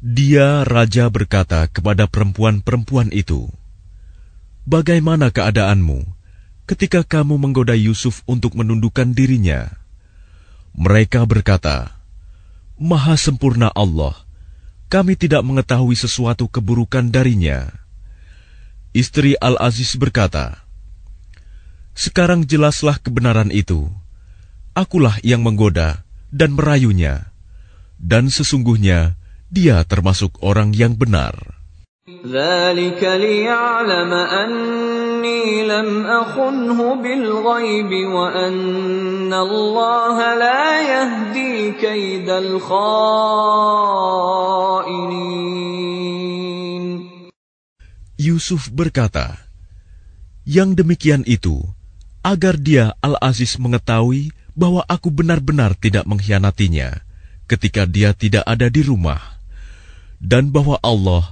[0.00, 3.52] Dia raja berkata kepada perempuan-perempuan itu,
[4.64, 6.08] Bagaimana keadaanmu
[6.64, 9.68] ketika kamu menggoda Yusuf untuk menundukkan dirinya?
[10.72, 11.92] Mereka berkata,
[12.80, 14.16] Maha sempurna Allah,
[14.88, 17.68] kami tidak mengetahui sesuatu keburukan darinya.
[18.96, 20.64] Istri Al-Aziz berkata,
[21.92, 23.92] Sekarang jelaslah kebenaran itu.
[24.72, 27.28] Akulah yang menggoda dan merayunya.
[28.00, 29.14] Dan sesungguhnya,
[29.52, 31.53] dia termasuk orang yang benar.
[32.25, 42.99] ذلك ليعلم أني لم أخنه بالغيب وأن الله لا يهدي كيد الخائنين
[48.19, 49.47] Yusuf berkata,
[50.43, 51.63] Yang demikian itu,
[52.19, 56.99] agar dia Al-Aziz mengetahui bahwa aku benar-benar tidak mengkhianatinya
[57.47, 59.39] ketika dia tidak ada di rumah,
[60.19, 61.31] dan bahwa Allah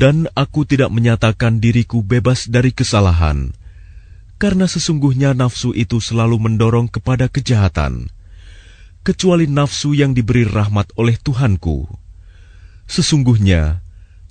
[0.00, 3.56] Dan aku tidak menyatakan diriku bebas dari kesalahan,
[4.36, 8.12] karena sesungguhnya nafsu itu selalu mendorong kepada kejahatan,
[9.00, 11.88] kecuali nafsu yang diberi rahmat oleh Tuhanku.
[12.84, 13.80] Sesungguhnya,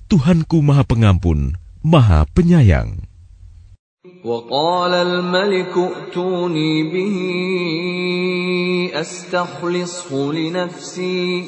[0.06, 3.02] Tuhanku Maha Pengampun, Maha Penyayang.
[4.26, 7.16] وقال الملك ائتوني به
[9.00, 11.44] استخلصه لنفسي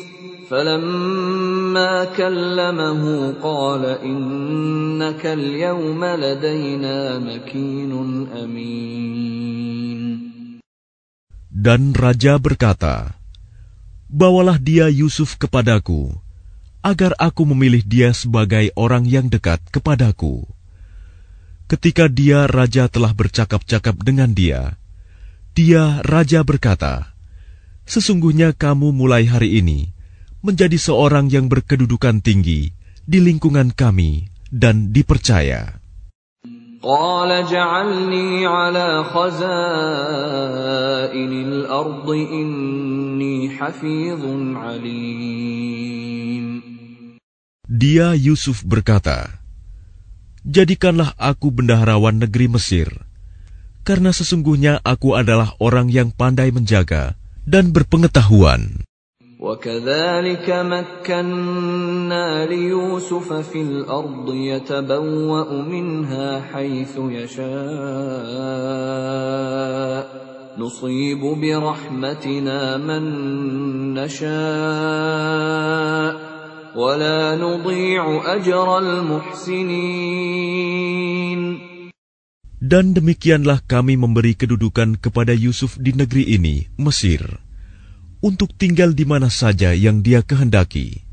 [0.52, 3.02] فلما كلمه
[3.42, 7.92] قال انك اليوم لدينا مكين
[8.32, 10.00] امين
[11.58, 13.18] Dan raja berkata,
[14.08, 16.16] Bawalah dia Yusuf kepadaku,
[16.80, 20.46] agar aku memilih dia sebagai orang yang dekat kepadaku.
[21.68, 24.80] Ketika dia raja telah bercakap-cakap dengan dia,
[25.52, 27.12] dia raja berkata,
[27.84, 29.98] Sesungguhnya kamu mulai hari ini
[30.42, 32.70] menjadi seorang yang berkedudukan tinggi
[33.08, 35.78] di lingkungan kami dan dipercaya.
[36.78, 39.42] قال اجعلني على خزائن
[41.42, 44.22] الارض اني حفيظ
[44.54, 46.46] عليم
[47.68, 49.42] Dia Yusuf berkata,
[50.46, 52.88] Jadikanlah aku bendaharawan negeri Mesir,
[53.84, 58.88] karena sesungguhnya aku adalah orang yang pandai menjaga dan berpengetahuan.
[59.43, 67.43] وكذلك مكنا ليوسف في الأرض يتبوأ منها حيث يشاء.
[70.55, 73.03] نصيب برحمتنا من
[73.99, 74.31] نشاء.
[76.75, 79.83] ولا نضيع أجر المحسنين.
[82.63, 87.43] Dan demikianlah kami memberi kedudukan kepada Yusuf di negeri ini, Mesir,
[88.23, 91.03] untuk tinggal di mana saja yang Dia kehendaki.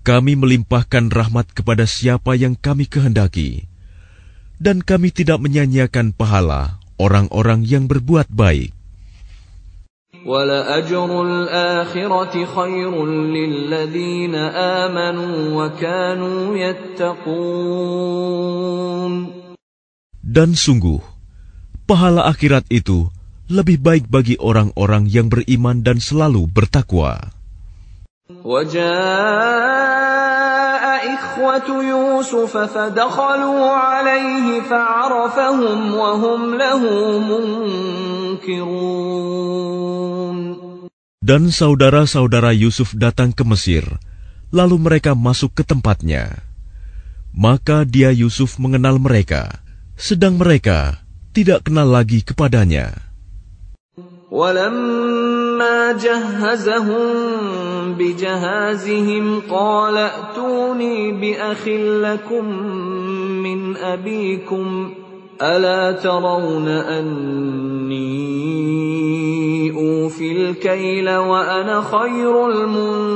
[0.00, 3.68] Kami melimpahkan rahmat kepada siapa yang kami kehendaki,
[4.56, 8.72] dan kami tidak menyanyiakan pahala orang-orang yang berbuat baik.
[20.24, 21.00] Dan sungguh,
[21.84, 23.12] pahala akhirat itu
[23.49, 27.33] lebih baik bagi orang-orang yang beriman dan selalu bertakwa.
[28.29, 28.79] وجاء
[31.17, 36.81] إخوة يوسف فدخلوا عليه فعرفهم وهم له
[38.37, 38.79] منكرون
[41.19, 43.85] Dan saudara-saudara Yusuf datang ke Mesir,
[44.49, 46.41] lalu mereka masuk ke tempatnya.
[47.33, 49.61] Maka dia Yusuf mengenal mereka,
[49.93, 53.02] sedang mereka tidak kenal lagi kepadanya.
[54.33, 57.05] ولما جهزهم
[57.97, 61.67] بجهازهم قال ائتوني باخ
[62.05, 62.45] لكم
[63.43, 64.93] من ابيكم
[65.41, 68.09] الا ترون اني
[69.71, 73.09] اوفي الكيل وانا خير المنزلين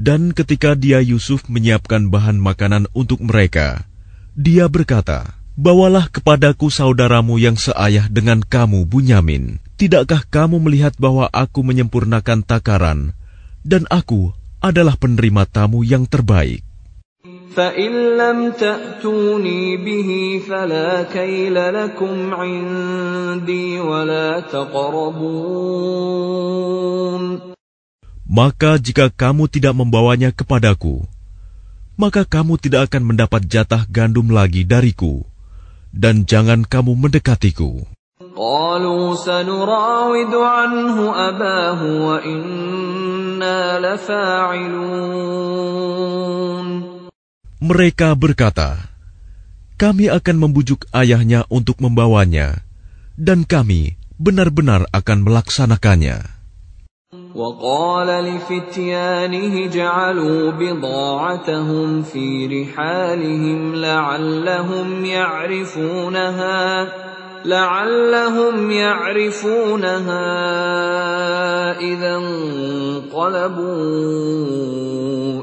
[0.00, 3.84] Dan ketika dia Yusuf menyiapkan bahan makanan untuk mereka,
[4.32, 9.63] dia berkata, Bawalah kepadaku saudaramu yang seayah dengan kamu, Bunyamin.
[9.79, 13.15] Tidakkah kamu melihat bahwa aku menyempurnakan takaran,
[13.63, 16.59] dan aku adalah penerima tamu yang terbaik?
[28.27, 31.07] Maka jika kamu tidak membawanya kepadaku,
[31.95, 35.23] maka kamu tidak akan mendapat jatah gandum lagi dariku
[35.95, 37.87] dan jangan kamu mendekatiku.
[47.65, 48.69] Mereka berkata,
[49.79, 52.59] kami akan membujuk ayahnya untuk membawanya,
[53.15, 56.34] dan kami benar-benar akan melaksanakannya.
[57.35, 66.87] وقال لفتيانه جعلوا بضاعتهم في رحالهم لعلهم يعرفونها
[67.45, 70.27] لعلهم يعرفونها
[71.79, 73.75] إذا انقلبوا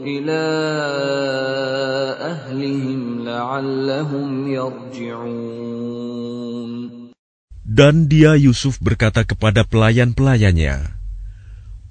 [0.00, 0.42] إلى
[2.32, 5.52] أهلهم لعلهم يرجعون.
[7.72, 11.01] Dan dia Yusuf berkata kepada pelayan-pelayannya,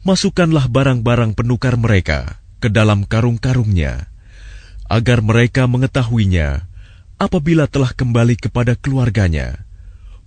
[0.07, 4.07] Masukkanlah barang-barang penukar mereka ke dalam karung-karungnya,
[4.87, 6.71] agar mereka mengetahuinya
[7.19, 9.67] apabila telah kembali kepada keluarganya.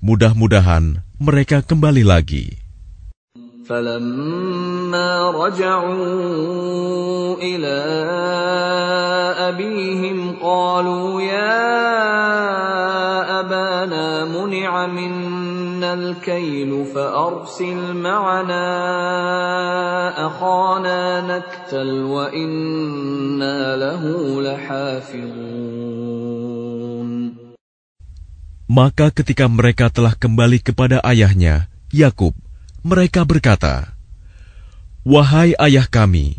[0.04, 2.60] Mudah-mudahan mereka kembali lagi.
[3.70, 7.78] فلما رجعوا إلى
[9.38, 11.80] أبيهم قالوا يا
[13.40, 18.68] أبانا منع منا الكيل فأرسل معنا
[20.28, 24.04] أخانا نكتل وإنا له
[24.42, 25.90] لحافظون
[28.70, 32.38] Maka ketika mereka telah kembali kepada ayahnya, Yakub,
[32.86, 33.98] mereka berkata,
[35.02, 36.38] "Wahai ayah kami,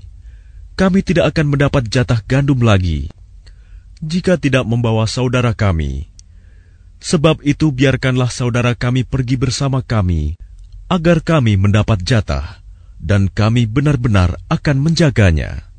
[0.78, 3.10] kami tidak akan mendapat jatah gandum lagi
[4.00, 6.08] jika tidak membawa saudara kami.
[7.00, 10.36] Sebab itu biarkanlah saudara kami pergi bersama kami,
[10.92, 12.60] agar kami mendapat jatah,
[13.00, 15.70] dan kami benar-benar akan menjaganya."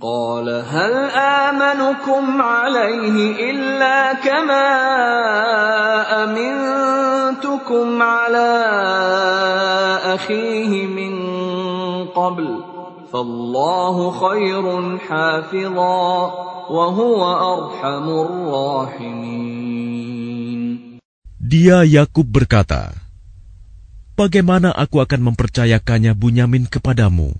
[0.00, 3.16] قال هل آمنكم عليه
[3.50, 4.68] إلا كما
[6.24, 8.50] أمنتكم على
[10.16, 11.12] أخيه من
[12.16, 12.63] قبل
[13.15, 14.65] فالله خير
[15.07, 16.03] حافظا
[16.67, 17.19] وهو
[17.55, 19.39] أرحم الراحمين.
[21.39, 22.91] Dia Yakub berkata,
[24.19, 27.31] Bagaimana aku akan mempercayakannya Bunyamin kepadamu?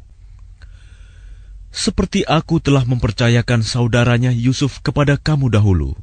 [1.75, 5.99] Seperti aku telah mempercayakan saudaranya Yusuf kepada kamu dahulu,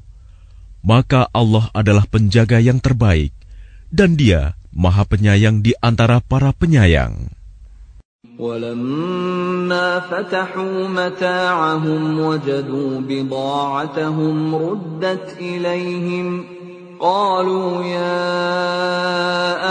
[0.85, 3.33] maka Allah adalah penjaga yang terbaik,
[3.89, 7.33] dan Dia Maha Penyayang di antara para penyayang.
[8.39, 16.45] ولما فتحوا متاعهم وجدوا بضاعتهم ردت إليهم
[17.01, 18.15] قالوا يا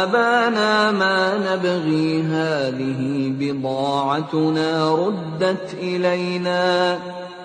[0.04, 7.00] أبانا ما نبغي هذه بضاعتنا ردت إلينا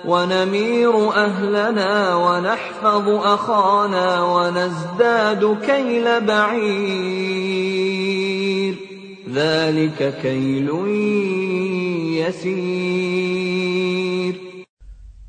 [0.04, 7.66] ونمير أهلنا ونحفظ أخانا ونزداد كيل بعير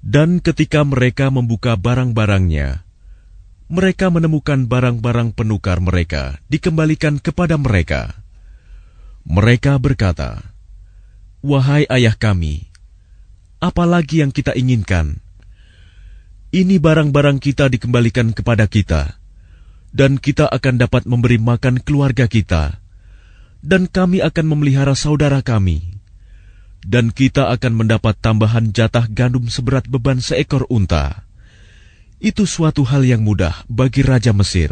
[0.07, 2.87] Dan ketika mereka membuka barang-barangnya,
[3.67, 8.23] mereka menemukan barang-barang penukar mereka dikembalikan kepada mereka.
[9.27, 10.39] Mereka berkata,
[11.43, 12.63] "Wahai ayah kami,
[13.59, 15.19] apalagi yang kita inginkan?
[16.55, 19.19] Ini barang-barang kita dikembalikan kepada kita,
[19.91, 22.86] dan kita akan dapat memberi makan keluarga kita,
[23.67, 25.97] dan kami akan memelihara saudara kami."
[26.87, 31.27] dan kita akan mendapat tambahan jatah gandum seberat beban seekor unta.
[32.23, 34.71] Itu suatu hal yang mudah bagi Raja Mesir.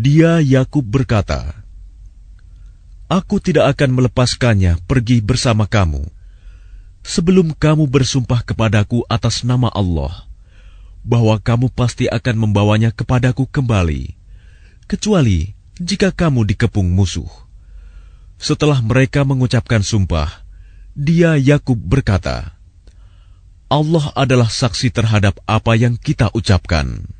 [0.00, 1.60] Dia Yakub berkata,
[3.04, 6.08] Aku tidak akan melepaskannya pergi bersama kamu
[7.04, 10.24] sebelum kamu bersumpah kepadaku atas nama Allah
[11.04, 14.16] bahwa kamu pasti akan membawanya kepadaku kembali,
[14.88, 17.28] kecuali jika kamu dikepung musuh.
[18.40, 20.32] Setelah mereka mengucapkan sumpah,
[20.96, 22.56] dia Yakub berkata,
[23.68, 27.19] Allah adalah saksi terhadap apa yang kita ucapkan.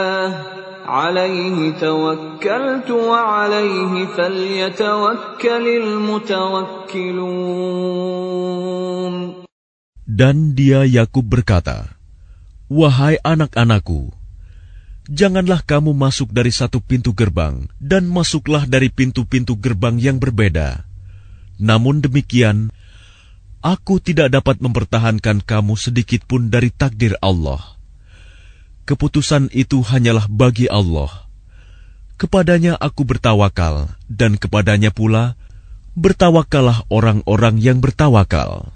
[1.00, 7.26] عليه توكلت وعليه فليتوكل المتوكلون
[10.06, 11.92] Dan dia Yakub berkata,
[12.72, 14.16] Wahai anak-anakku,
[15.12, 20.88] janganlah kamu masuk dari satu pintu gerbang dan masuklah dari pintu-pintu gerbang yang berbeda.
[21.60, 22.72] Namun demikian,
[23.60, 27.76] aku tidak dapat mempertahankan kamu sedikit pun dari takdir Allah
[28.91, 31.07] keputusan itu hanyalah bagi Allah.
[32.19, 35.39] Kepadanya aku bertawakal, dan kepadanya pula
[35.95, 38.75] bertawakallah orang-orang yang bertawakal.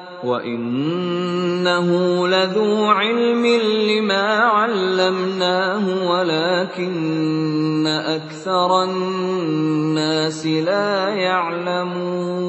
[0.24, 1.88] وإنه
[2.28, 3.44] لذو علم
[3.90, 4.26] لما
[4.58, 12.46] علمناه ولكن أكثر الناس لا يعلمون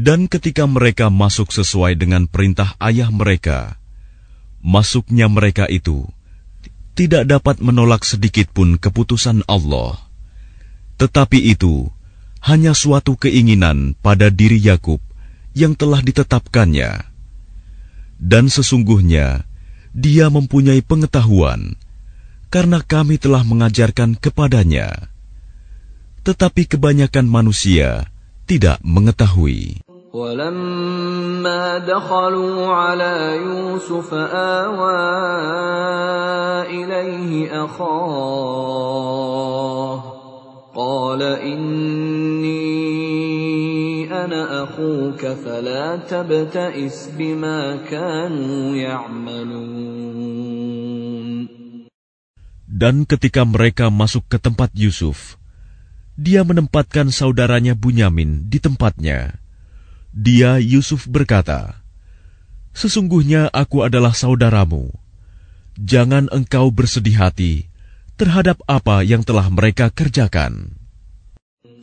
[0.00, 3.76] Dan ketika mereka masuk sesuai dengan perintah ayah mereka,
[4.64, 6.08] masuknya mereka itu
[6.96, 10.00] tidak dapat menolak sedikit pun keputusan Allah.
[10.96, 11.92] Tetapi itu
[12.40, 15.03] hanya suatu keinginan pada diri Yakub
[15.54, 17.06] yang telah ditetapkannya.
[18.20, 19.48] Dan sesungguhnya
[19.90, 21.74] dia mempunyai pengetahuan
[22.50, 25.10] karena kami telah mengajarkan kepadanya.
[26.20, 28.10] Tetapi kebanyakan manusia
[28.44, 29.86] tidak mengetahui.
[30.10, 35.06] ولما دخلوا على يوسف آوى
[36.66, 38.50] إليه أخاه
[40.74, 42.70] قال إني
[44.14, 49.90] أنا أخوك فلا تبتئس بما كانوا يعملون
[52.80, 55.36] Dan ketika mereka masuk ke tempat Yusuf,
[56.16, 59.36] dia menempatkan saudaranya Bunyamin di tempatnya.
[60.16, 61.84] Dia Yusuf berkata,
[62.72, 64.88] Sesungguhnya aku adalah saudaramu.
[65.76, 67.68] Jangan engkau bersedih hati
[68.16, 70.80] terhadap apa yang telah mereka kerjakan.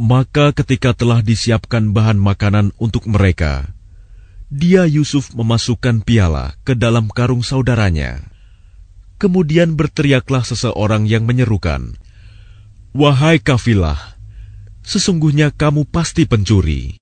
[0.00, 3.68] Maka ketika telah disiapkan bahan makanan untuk mereka,
[4.48, 8.24] dia Yusuf memasukkan piala ke dalam karung saudaranya.
[9.20, 12.00] Kemudian berteriaklah seseorang yang menyerukan,
[12.96, 14.16] "Wahai kafilah,
[14.80, 16.96] sesungguhnya kamu pasti pencuri."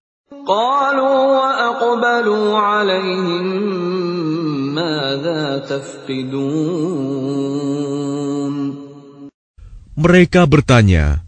[9.94, 11.27] Mereka bertanya,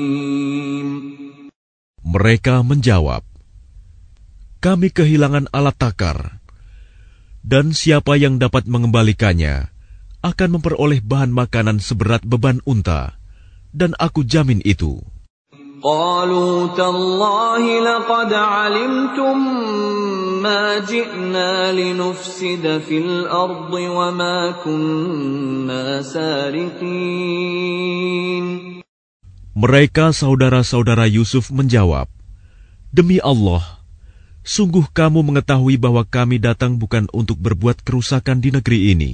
[2.10, 3.26] Mereka menjawab,
[4.62, 6.38] "Kami kehilangan alat takar,
[7.42, 9.74] dan siapa yang dapat mengembalikannya
[10.22, 13.18] akan memperoleh bahan makanan seberat beban unta,
[13.74, 15.02] dan aku jamin itu."
[15.76, 19.36] قالوا تالله لقد علمتم
[20.42, 27.76] ما جئنا لنفسد في الأرض وما كنا سارقين
[29.56, 32.12] Mereka saudara-saudara Yusuf menjawab,
[32.92, 33.80] "Demi Allah,
[34.44, 39.12] sungguh kamu mengetahui bahwa kami datang bukan untuk berbuat kerusakan di negeri ini,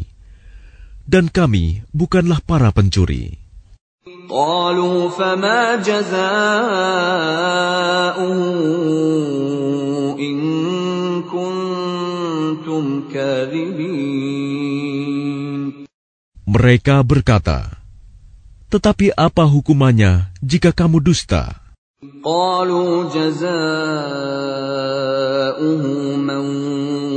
[1.07, 3.43] dan kami bukanlah para pencuri."
[4.27, 6.19] قالوا فما جزاؤه
[10.19, 10.39] إن
[11.31, 14.83] كنتم كاذبين
[16.43, 17.79] Mereka berkata,
[18.73, 21.63] "Tetapi apa hukumannya jika kamu dusta?"
[22.23, 23.55] قالوا جزاؤه
[26.19, 26.43] من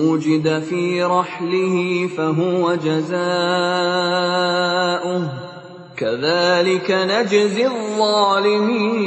[0.06, 1.76] وجد في رحله
[2.18, 3.15] فهو جزاؤه
[5.97, 9.06] كذلك نجزي الظالمين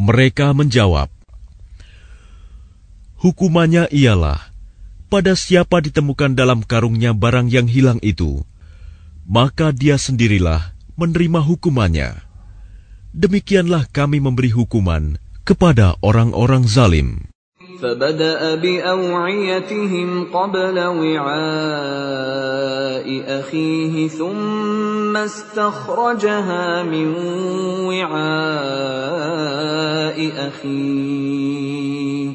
[0.00, 1.08] Mereka menjawab,
[3.20, 4.40] "Hukumannya ialah
[5.12, 8.44] pada siapa ditemukan dalam karungnya barang yang hilang itu,
[9.26, 12.18] maka dia sendirilah menerima hukumannya.
[13.10, 17.30] Demikianlah kami memberi hukuman kepada orang-orang zalim."
[17.80, 21.30] فبدأ بأوعيتهم قبل وعاء
[23.40, 27.14] أخيه ثم استخرجها من
[27.88, 28.20] وعاء
[30.48, 32.30] أخيه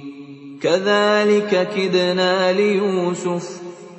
[0.62, 3.62] كذلك كدنا ليوسف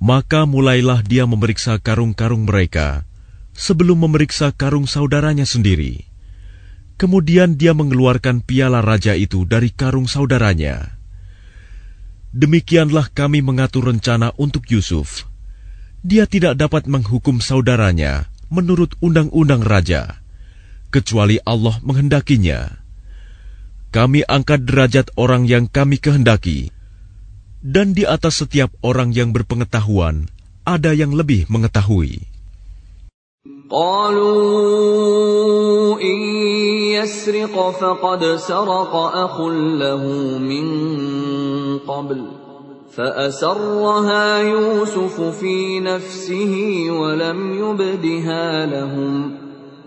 [0.00, 3.04] Maka mulailah dia memeriksa karung-karung mereka
[3.52, 6.08] sebelum memeriksa karung saudaranya sendiri.
[6.96, 10.96] Kemudian dia mengeluarkan piala raja itu dari karung saudaranya.
[12.32, 15.28] Demikianlah kami mengatur rencana untuk Yusuf.
[16.00, 20.24] Dia tidak dapat menghukum saudaranya menurut undang-undang raja,
[20.88, 22.80] kecuali Allah menghendakinya.
[23.92, 26.72] Kami angkat derajat orang yang kami kehendaki,
[27.65, 30.29] dan di atas setiap orang yang berpengetahuan
[30.65, 32.35] ada yang lebih mengetahui.
[33.65, 34.37] قالوا
[35.97, 36.17] إن
[37.01, 39.41] يسرق فقد سرق أخ
[39.81, 40.03] له
[40.37, 40.65] من
[41.81, 42.25] قبل
[42.93, 49.37] فأسرها يوسف في نفسه ولم يبدها لهم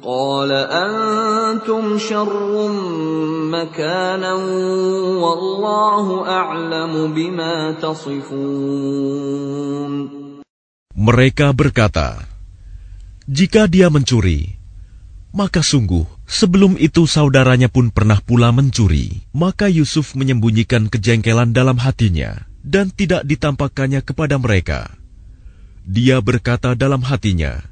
[0.02, 2.54] قال أنتم شر
[3.50, 4.32] مكانا
[5.18, 9.38] والله أعلم بما تصفون
[10.98, 12.26] Mereka berkata,
[13.30, 14.58] "Jika dia mencuri,
[15.30, 22.50] maka sungguh sebelum itu saudaranya pun pernah pula mencuri." Maka Yusuf menyembunyikan kejengkelan dalam hatinya
[22.66, 24.90] dan tidak ditampakkannya kepada mereka.
[25.86, 27.62] Dia berkata dalam hatinya,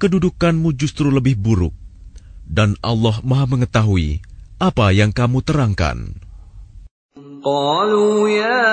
[0.00, 1.76] "Kedudukanmu justru lebih buruk,
[2.48, 4.24] dan Allah Maha Mengetahui
[4.60, 6.16] apa yang kamu terangkan?
[7.40, 8.68] قالوا يا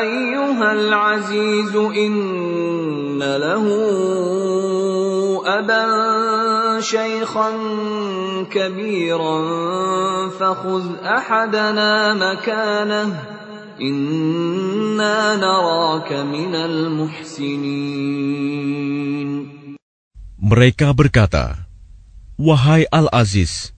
[0.00, 3.64] أيها العزيز إن له
[5.48, 5.86] أبا
[6.80, 7.50] شيخا
[8.52, 9.38] كبيرا
[10.28, 13.08] فخذ أحدنا مكانه
[20.43, 21.65] mereka berkata,
[22.37, 23.71] Wahai Al-Aziz,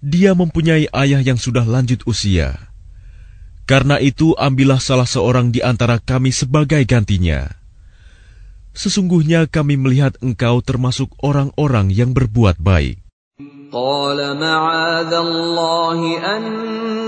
[0.00, 2.72] dia mempunyai ayah yang sudah lanjut usia.
[3.64, 7.48] Karena itu ambillah salah seorang di antara kami sebagai gantinya.
[8.74, 13.03] Sesungguhnya kami melihat engkau termasuk orang-orang yang berbuat baik.
[13.73, 16.43] قال معاذ الله أن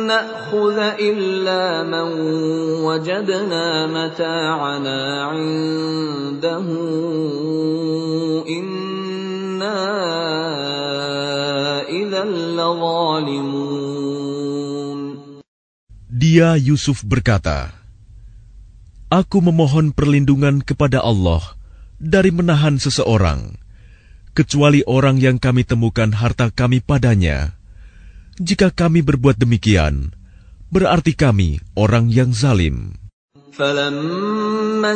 [0.07, 2.07] نأخذ إلا من
[2.85, 6.65] وجدنا متاعنا عنده
[8.45, 9.79] إنا
[11.89, 12.23] إذا
[12.57, 13.81] لظالمون
[16.21, 17.73] Dia Yusuf berkata,
[19.09, 21.41] Aku memohon perlindungan kepada Allah
[21.97, 23.57] dari menahan seseorang,
[24.35, 27.55] kecuali orang yang kami temukan harta kami padanya.
[28.39, 30.15] Jika kami berbuat demikian,
[30.71, 32.95] berarti kami orang yang zalim.
[33.51, 34.95] فلما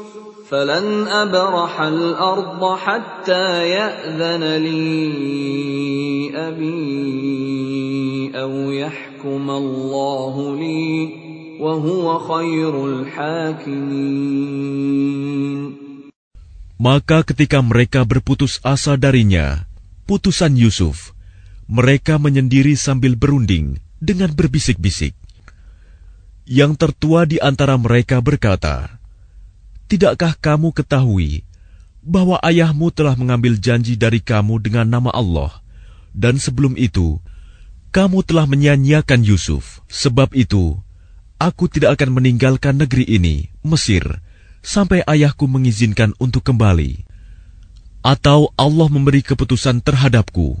[0.50, 11.10] فلن أبرح الأرض حتى يأذن لي أبي أو يحكم الله لي
[11.60, 14.46] وهو خير الحاكمين
[16.76, 19.64] Maka ketika mereka berputus asa darinya,
[20.04, 21.16] putusan Yusuf,
[21.64, 25.16] mereka menyendiri sambil berunding dengan berbisik-bisik.
[26.44, 28.99] Yang tertua di antara mereka berkata,
[29.91, 31.43] Tidakkah kamu ketahui
[31.99, 35.51] bahwa ayahmu telah mengambil janji dari kamu dengan nama Allah,
[36.15, 37.19] dan sebelum itu
[37.91, 39.83] kamu telah menyanyiakan Yusuf?
[39.91, 40.79] Sebab itu,
[41.35, 44.23] aku tidak akan meninggalkan negeri ini, Mesir,
[44.63, 47.03] sampai ayahku mengizinkan untuk kembali,
[47.99, 50.55] atau Allah memberi keputusan terhadapku,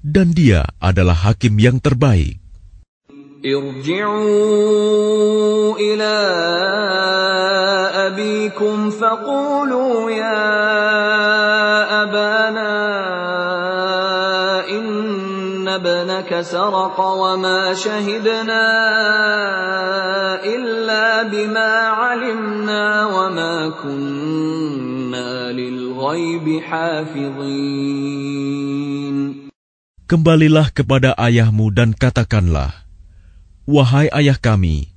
[0.00, 2.40] dan Dia adalah hakim yang terbaik.
[3.44, 4.16] Irji'u
[5.76, 6.16] ila
[8.48, 10.48] أبيكم فقولوا يا
[12.02, 12.80] أبانا
[14.72, 18.64] إن ابنك سرق وما شهدنا
[20.40, 28.08] إلا بما علمنا وما كنا للغيب حافظين.
[30.08, 32.72] Kembalilah kepada ayahmu dan katakanlah,
[33.68, 34.96] Wahai ayah kami,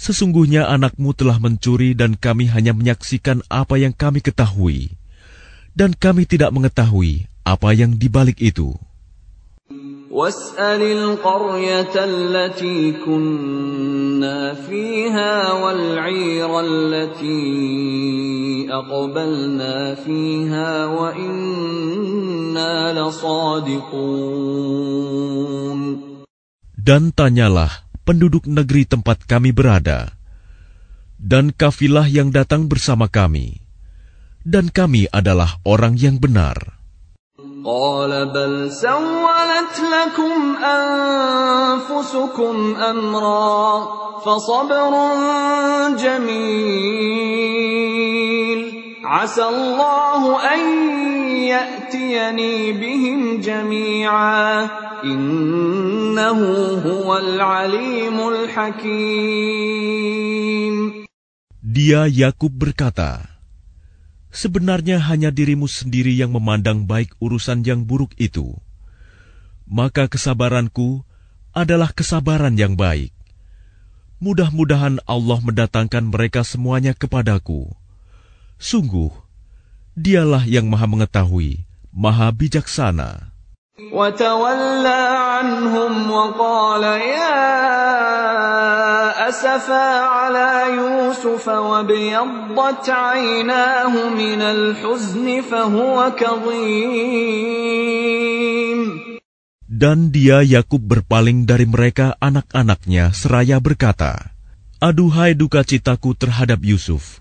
[0.00, 4.94] sesungguhnya anakmu telah mencuri dan kami hanya menyaksikan apa yang kami ketahui,
[5.72, 8.76] dan kami tidak mengetahui apa yang dibalik itu.
[10.16, 17.44] واسأل القرية التي كنا فيها والعير التي
[18.72, 24.46] أقبلنا فيها وإنا لصادقون
[26.86, 30.14] Dan tanyalah penduduk negeri tempat kami berada,
[31.18, 33.60] dan kafilah yang datang bersama kami,
[34.46, 36.76] dan kami adalah orang yang benar.
[37.66, 43.66] قال بل سولت لكم أنفسكم أمرا
[44.22, 44.92] فصبر
[45.98, 47.36] جميل
[49.04, 50.22] عسى الله
[50.54, 50.60] أن
[51.46, 54.68] يأتيني بهم جميعا
[55.04, 56.40] إنه
[56.82, 59.66] هو العليم الحكيم
[61.66, 63.36] Dia Yakub berkata,
[64.32, 68.56] Sebenarnya hanya dirimu sendiri yang memandang baik urusan yang buruk itu.
[69.68, 71.04] Maka kesabaranku
[71.56, 73.16] adalah kesabaran yang baik.
[74.20, 77.76] Mudah-mudahan Allah mendatangkan mereka semuanya kepadaku.
[78.60, 79.12] Sungguh,
[79.92, 83.36] dialah yang maha mengetahui, maha bijaksana.
[83.76, 87.36] وتولى عنهم وقال يا
[89.28, 90.50] أسفا على
[90.80, 97.36] يوسف وابيضت عيناه من الحزن فهو كظيم
[99.76, 104.32] Dan dia Yakub berpaling dari mereka anak-anaknya seraya berkata,
[104.80, 107.20] Aduhai duka citaku terhadap Yusuf,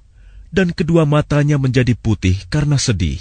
[0.55, 3.19] dan kedua matanya menjadi putih karena sedih.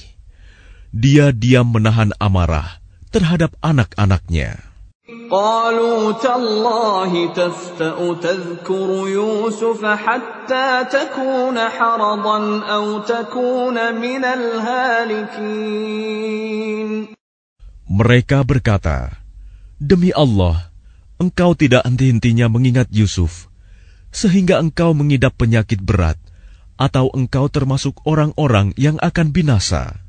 [0.95, 2.79] Dia diam menahan amarah
[3.11, 4.75] terhadap anak-anaknya.
[5.05, 15.85] قالوا تالله تفتأ تذكر يوسف حتى تكون حرضا أو تكون من الهالكين
[17.85, 19.13] Mereka berkata,
[19.77, 20.73] Demi Allah,
[21.21, 23.53] engkau tidak henti-hentinya mengingat Yusuf,
[24.09, 26.17] sehingga engkau mengidap penyakit berat,
[26.80, 30.00] atau engkau termasuk orang-orang yang akan binasa?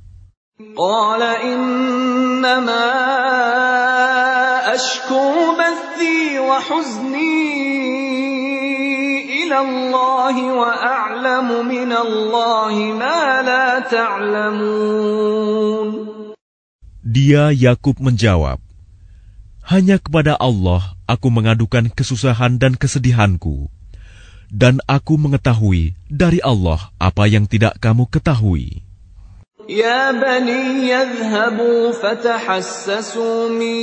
[17.11, 18.63] Dia Yakub menjawab,
[19.67, 23.80] Hanya kepada Allah aku mengadukan kesusahan dan kesedihanku.
[24.51, 28.83] dan aku mengetahui dari Allah apa yang tidak kamu ketahui.
[29.71, 33.79] Ya bani yadhhabu fatahassasu min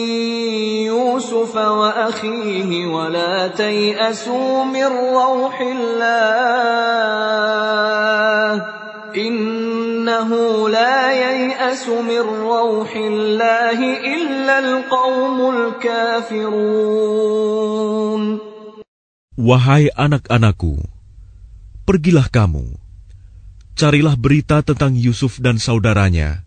[0.91, 6.11] Yusuf wa akhihi wa la tay'asu min rawhillah.
[9.15, 17.17] Innahu la yayasu min rawhillah illa alqawmul kafirun.
[18.17, 18.46] الكافرون
[19.37, 20.81] Wahai anak-anakku,
[21.85, 22.73] pergilah kamu,
[23.77, 26.41] carilah berita tentang Yusuf dan saudaranya,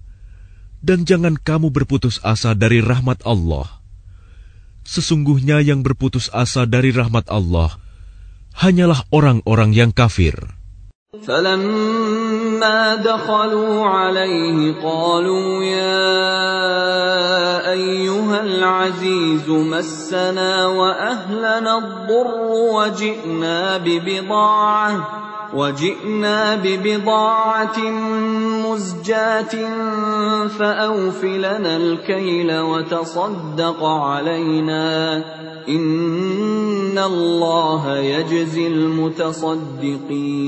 [0.83, 3.79] dan jangan kamu berputus asa dari rahmat Allah.
[4.83, 7.79] Sesungguhnya yang berputus asa dari rahmat Allah
[8.59, 10.35] hanyalah orang-orang yang kafir.
[12.61, 16.11] فلما دخلوا عليه قالوا يا
[17.73, 22.35] أيها العزيز مسنا وأهلنا الضر
[22.75, 25.09] وجئنا ببضاعة
[25.55, 27.79] وجئنا ببضاعة
[28.67, 29.69] مزجاة
[30.49, 35.17] فأوف لنا الكيل وتصدق علينا
[35.69, 40.41] إن الله يجزي المتصدقين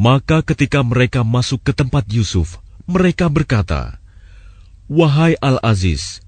[0.00, 2.56] Maka ketika mereka masuk ke tempat Yusuf,
[2.88, 4.00] mereka berkata,
[4.88, 6.24] Wahai Al-Aziz,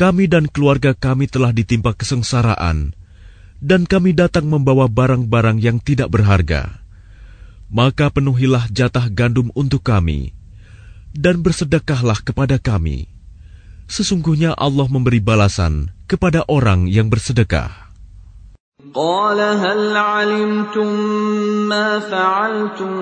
[0.00, 2.96] kami dan keluarga kami telah ditimpa kesengsaraan,
[3.60, 6.80] dan kami datang membawa barang-barang yang tidak berharga.
[7.68, 10.32] Maka penuhilah jatah gandum untuk kami,
[11.12, 13.12] dan bersedekahlah kepada kami.
[13.92, 17.85] Sesungguhnya Allah memberi balasan kepada orang yang bersedekah.
[18.93, 20.89] قال هل علمتم
[21.69, 22.93] ما فعلتم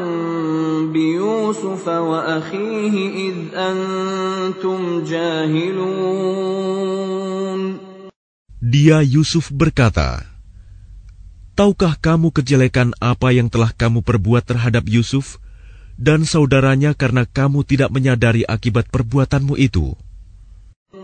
[0.93, 2.95] بيوسف وأخيه
[3.31, 6.19] إذ أنتم جاهلون
[8.60, 10.27] Dia Yusuf berkata,
[11.57, 15.41] Tahukah kamu kejelekan apa yang telah kamu perbuat terhadap Yusuf
[15.97, 19.97] dan saudaranya karena kamu tidak menyadari akibat perbuatanmu itu?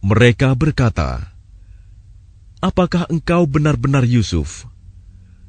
[0.00, 1.36] Mereka berkata,
[2.64, 4.64] Apakah engkau benar-benar Yusuf?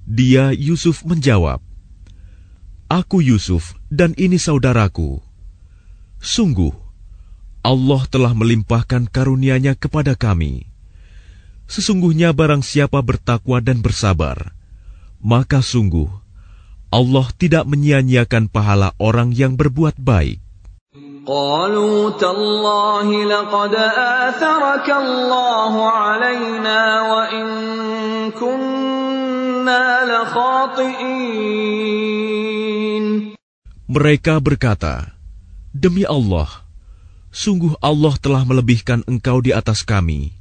[0.03, 1.63] Dia Yusuf menjawab,
[2.91, 5.23] Aku Yusuf dan ini saudaraku.
[6.19, 6.75] Sungguh,
[7.63, 10.67] Allah telah melimpahkan karunia-Nya kepada kami.
[11.71, 14.51] Sesungguhnya barang siapa bertakwa dan bersabar,
[15.23, 16.11] maka sungguh
[16.91, 20.43] Allah tidak menyia-nyiakan pahala orang yang berbuat baik.
[21.26, 27.46] قالوا تالله لقد آثرك الله علينا وإن
[28.30, 31.26] كنا لخاطئين
[33.86, 35.14] Mereka berkata,
[35.70, 36.66] Demi Allah,
[37.30, 40.34] sungguh Allah telah melebihkan engkau di atas kami,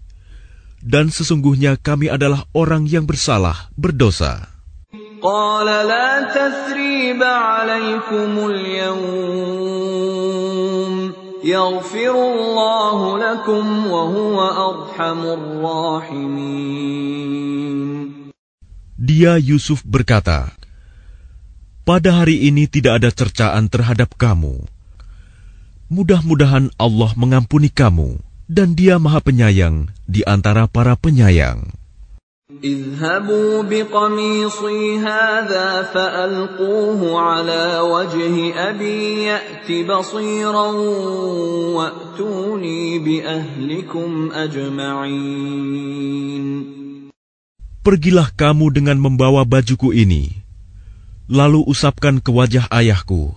[0.81, 4.48] dan sesungguhnya kami adalah orang yang bersalah, berdosa.
[5.20, 9.00] قال لا تثريب عليكم اليوم
[11.44, 16.80] يغفر الله لكم وهو أرحم الراحمين.
[19.00, 20.56] Dia Yusuf berkata,
[21.84, 24.64] Pada hari ini tidak ada cercaan terhadap kamu.
[25.92, 31.79] Mudah-mudahan Allah mengampuni kamu dan Dia Maha Penyayang di antara para penyayang.
[32.63, 40.67] اذهبوا بقميصي هذا فألقوه على وجه أبي يأت بصيرا
[41.73, 45.65] وأتوني بأهلكم أجمعين
[47.81, 50.45] Pergilah kamu dengan membawa bajuku ini,
[51.25, 53.33] lalu usapkan ke wajah ayahku.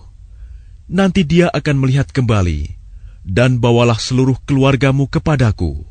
[0.85, 2.77] Nanti dia akan melihat kembali,
[3.25, 5.85] dan bawalah seluruh keluargamu kepadaku.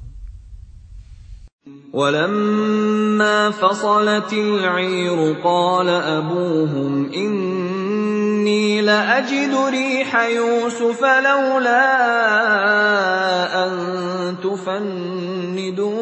[1.93, 11.89] ولما فصلت العير قال أبوهم إني لأجد ريح يوسف لولا
[13.65, 13.73] أن
[14.45, 15.99] تفندون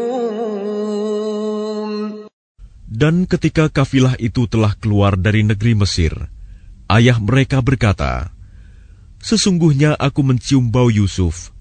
[2.96, 6.16] Dan ketika kafilah itu telah keluar dari negeri Mesir,
[6.88, 8.32] ayah mereka berkata,
[9.20, 11.52] Sesungguhnya aku mencium bau Yusuf.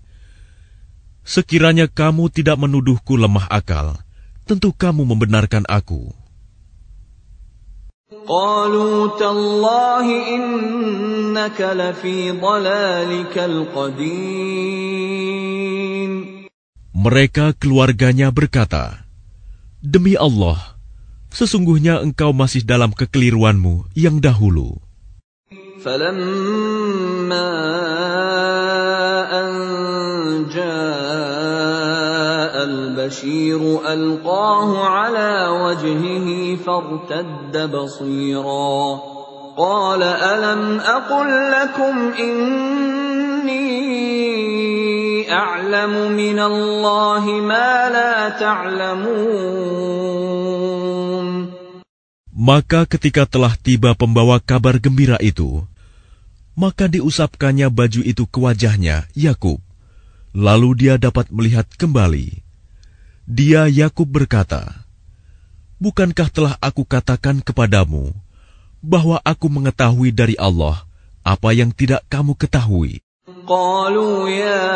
[1.27, 3.99] Sekiranya kamu tidak menuduhku lemah akal,
[4.49, 6.13] tentu kamu membenarkan aku.
[8.25, 14.65] قالوا تالله إنك لفي ضلالك القديم
[16.95, 19.05] Mereka keluarganya berkata,
[19.77, 20.73] Demi Allah,
[21.29, 24.81] sesungguhnya engkau masih dalam kekeliruanmu yang dahulu.
[25.85, 27.49] فلما
[29.29, 29.49] أن
[30.49, 30.68] جاء
[32.69, 38.99] البشير ألقاه على وجهه فارتد بصيرا
[39.57, 43.65] قال ألم أقل لكم إني
[45.31, 49.75] أعلم من الله ما لا تعلمون
[52.35, 55.63] Maka ketika telah tiba pembawa kabar gembira itu,
[56.53, 59.63] maka diusapkannya baju itu ke wajahnya, Yakub.
[60.35, 62.43] Lalu dia dapat melihat kembali.
[63.25, 64.85] Dia Yakub berkata,
[65.81, 68.13] Bukankah telah aku katakan kepadamu
[68.79, 70.85] bahwa aku mengetahui dari Allah
[71.25, 73.01] apa yang tidak kamu ketahui?
[73.45, 74.69] قالوا يا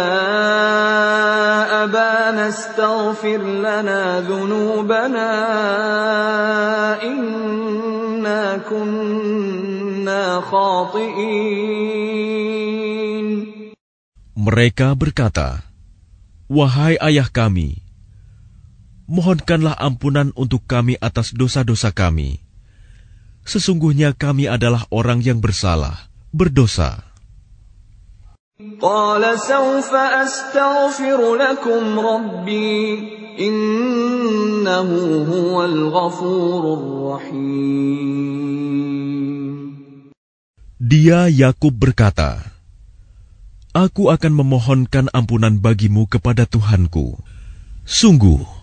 [1.85, 5.29] أبانا استغفر لنا ذنوبنا
[7.05, 11.69] إنا كنا خاطئين
[14.39, 15.61] Mereka berkata,
[16.49, 17.83] Wahai ayah kami,
[19.04, 22.40] mohonkanlah ampunan untuk kami atas dosa-dosa kami.
[23.44, 27.04] Sesungguhnya kami adalah orang yang bersalah, berdosa.
[40.78, 42.54] Dia Yakub berkata,
[43.74, 47.18] Aku akan memohonkan ampunan bagimu kepada Tuhanku.
[47.82, 48.53] Sungguh,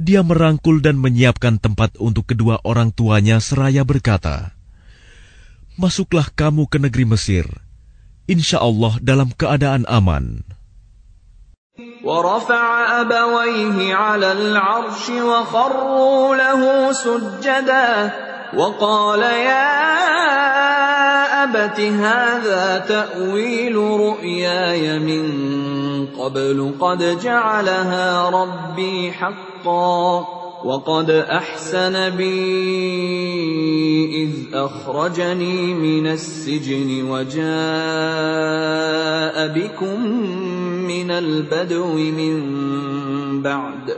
[0.00, 4.56] dia merangkul dan menyiapkan tempat untuk kedua orang tuanya seraya berkata,
[5.78, 7.46] Masuklah kamu ke negeri Mesir,
[8.28, 10.44] insya Allah dalam keadaan aman.
[12.04, 17.88] ورفع أبويه على العرش وخروا له سجدا
[18.53, 19.87] وقال يا
[21.43, 25.27] أبت هذا تأويل رؤياي من
[26.19, 30.27] قبل قد جعلها ربي حقا
[30.63, 32.27] وقد أحسن بي
[34.23, 37.47] إذ أخرجني من السجن وجاء
[39.47, 40.01] بكم
[40.87, 42.41] من البدو من
[43.41, 43.97] بعد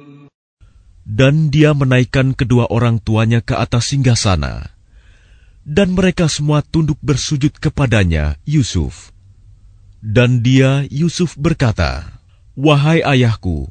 [1.11, 4.71] Dan dia menaikkan kedua orang tuanya ke atas singgasana.
[5.67, 9.11] Dan mereka semua tunduk bersujud kepadanya, Yusuf.
[9.99, 12.15] Dan dia, Yusuf berkata,
[12.55, 13.67] Wahai ayahku,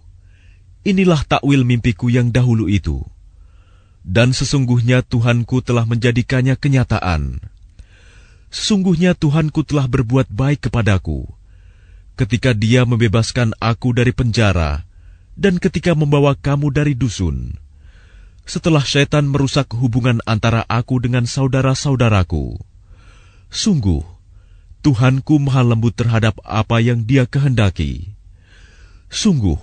[0.85, 3.01] inilah takwil mimpiku yang dahulu itu.
[4.05, 7.41] Dan sesungguhnya Tuhanku telah menjadikannya kenyataan.
[8.53, 11.25] Sesungguhnya Tuhanku telah berbuat baik kepadaku
[12.21, 14.90] ketika Dia membebaskan aku dari penjara
[15.41, 17.57] dan ketika membawa kamu dari dusun.
[18.45, 22.61] Setelah setan merusak hubungan antara aku dengan saudara-saudaraku,
[23.49, 24.05] sungguh
[24.81, 28.17] Tuhanku maha lembut terhadap apa yang Dia kehendaki.
[29.13, 29.61] Sungguh,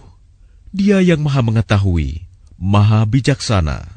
[0.70, 2.30] Dia yang maha mengetahui,
[2.62, 3.97] maha bijaksana.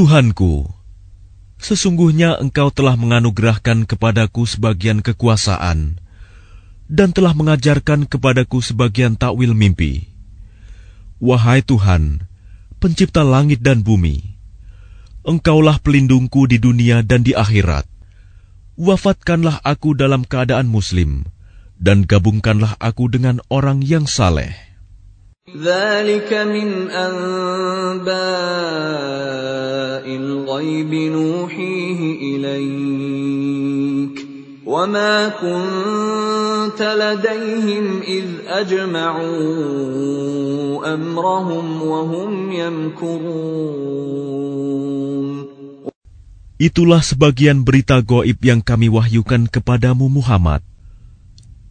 [0.00, 0.64] Tuhanku,
[1.60, 6.00] sesungguhnya Engkau telah menganugerahkan kepadaku sebagian kekuasaan
[6.88, 10.08] dan telah mengajarkan kepadaku sebagian takwil mimpi.
[11.20, 12.24] Wahai Tuhan,
[12.80, 14.24] pencipta langit dan bumi,
[15.20, 17.84] Engkaulah pelindungku di dunia dan di akhirat.
[18.80, 21.28] Wafatkanlah aku dalam keadaan muslim,
[21.76, 24.69] dan gabungkanlah aku dengan orang yang saleh.
[25.56, 28.14] ذلك من أنباء
[30.06, 32.00] الغيب نوحيه
[32.30, 34.16] إليك
[34.66, 39.34] وما كنت لديهم إذ أجمعوا
[40.94, 43.90] أمرهم وهم يمكرون
[46.60, 50.60] Itulah sebagian berita goib yang kami wahyukan kepadamu Muhammad.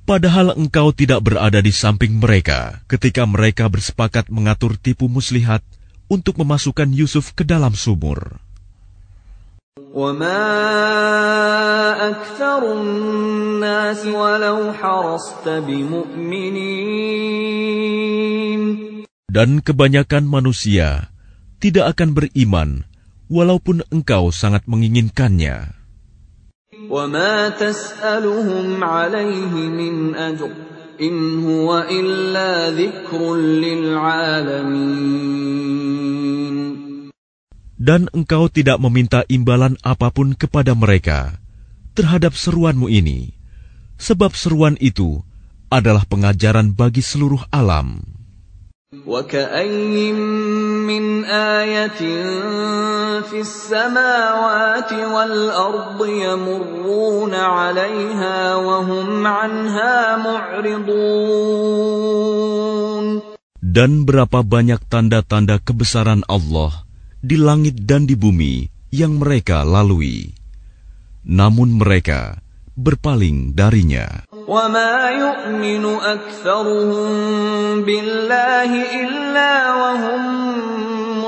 [0.10, 5.61] Padahal engkau tidak berada di samping mereka ketika mereka bersepakat mengatur tipu muslihat
[6.10, 8.41] untuk memasukkan Yusuf ke dalam sumur.
[19.30, 21.14] Dan kebanyakan manusia
[21.61, 22.69] tidak akan beriman
[23.30, 25.78] walaupun engkau sangat menginginkannya.
[26.90, 30.51] وما تسألهم عليه من أجر
[31.01, 35.02] إن هو إلا ذكر للعالمين
[37.85, 41.36] Dan engkau tidak meminta imbalan apapun kepada mereka
[41.93, 43.36] terhadap seruanmu ini,
[44.01, 45.20] sebab seruan itu
[45.69, 48.01] adalah pengajaran bagi seluruh alam.
[49.06, 50.15] وكأين
[50.86, 52.01] من آية
[53.27, 61.65] في السماوات والأرض يمرون عليها وهم عنها معرضون
[63.74, 66.86] Dan berapa banyak tanda-tanda kebesaran Allah
[67.19, 70.31] di langit dan di bumi yang mereka lalui.
[71.27, 72.39] Namun mereka
[72.78, 74.27] berpaling darinya.
[74.48, 77.11] وما يؤمن أكثرهم
[77.82, 78.70] بالله
[79.02, 80.23] إلا وهم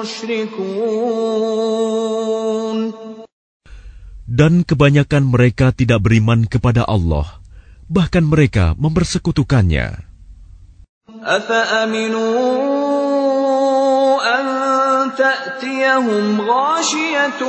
[0.01, 1.57] مشركون
[4.27, 7.39] Dan kebanyakan mereka tidak beriman kepada Allah,
[7.89, 10.03] bahkan mereka mempersekutukannya.
[11.27, 12.27] أفأمنوا
[14.23, 14.45] أن
[15.16, 17.41] تأتيهم غاشية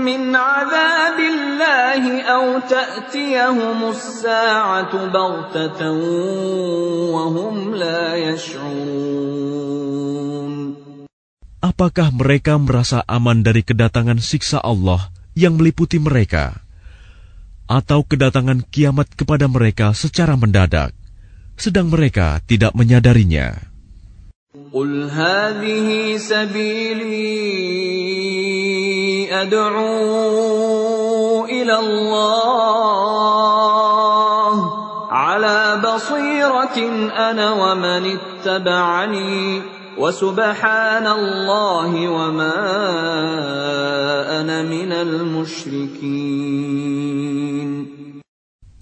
[0.00, 5.80] من عذاب الله أو تأتيهم الساعة بغتة
[7.14, 9.56] وهم لا يشعرون
[11.66, 16.62] Apakah mereka merasa aman dari kedatangan siksa Allah yang meliputi mereka?
[17.66, 20.94] Atau kedatangan kiamat kepada mereka secara mendadak,
[21.58, 23.74] sedang mereka tidak menyadarinya?
[24.72, 27.36] قل هذه سبيلي
[29.42, 29.94] أدعو
[31.46, 33.26] إلى الله
[35.10, 36.78] على بصيرة
[37.30, 39.62] أنا ومن اتبعني
[39.98, 42.56] وسبحان الله وما
[44.40, 46.76] أنا من المشركين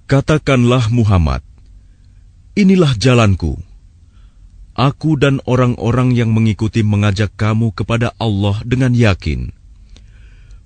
[0.05, 1.41] Katakanlah Muhammad,
[2.53, 3.57] inilah jalanku.
[4.77, 9.58] Aku dan orang-orang yang mengikuti mengajak kamu kepada Allah dengan yakin.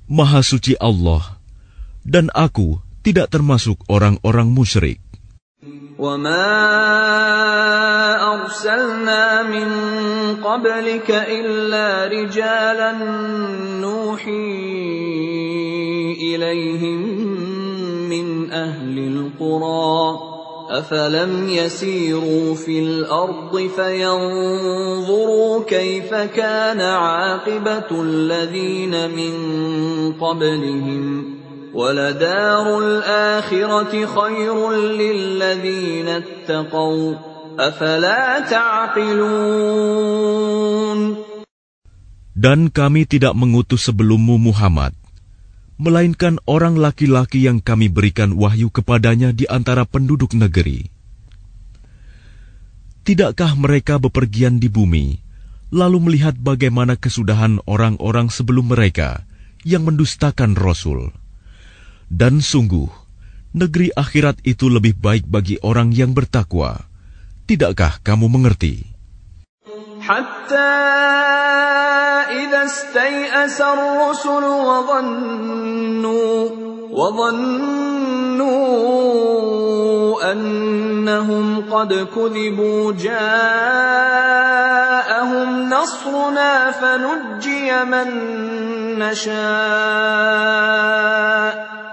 [0.08, 1.36] Maha suci Allah,
[2.06, 5.00] dan aku tidak termasuk orang-orang musyrik.
[5.98, 6.46] وما
[8.34, 9.68] أرسلنا من
[10.38, 12.92] قبلك إلا رجالا
[13.82, 14.46] نوحي
[16.22, 17.00] إليهم
[18.06, 20.31] من أهل القرى
[20.73, 29.33] أفلم يسيروا في الأرض فينظروا كيف كان عاقبة الذين من
[30.17, 31.33] قبلهم
[31.73, 37.09] وَلَدَارُ الْآخِرَةِ خَيْرٌ لِّلَّذِينَ اتَّقَوْا
[37.57, 39.89] أَفَلَا تَعْقِلُونَ؟
[42.37, 44.93] Dan kami tidak mengutus sebelummu Muhammad,
[45.83, 50.87] melainkan orang laki-laki yang kami berikan wahyu kepadanya di antara penduduk negeri.
[53.03, 55.19] Tidakkah mereka bepergian di bumi,
[55.75, 59.27] lalu melihat bagaimana kesudahan orang-orang sebelum mereka
[59.67, 61.11] yang mendustakan Rasul?
[62.07, 62.87] Dan sungguh,
[63.51, 66.87] negeri akhirat itu lebih baik bagi orang yang bertakwa.
[67.43, 68.92] Tidakkah kamu mengerti?
[70.07, 70.55] حتى
[72.43, 76.49] إذا استيأس الرسل وظنوا
[76.91, 78.73] وظنوا
[80.31, 83.19] أنهم قد كذبوا جاءهم
[85.69, 88.07] نصرنا فنجي من
[88.99, 89.33] نشاء.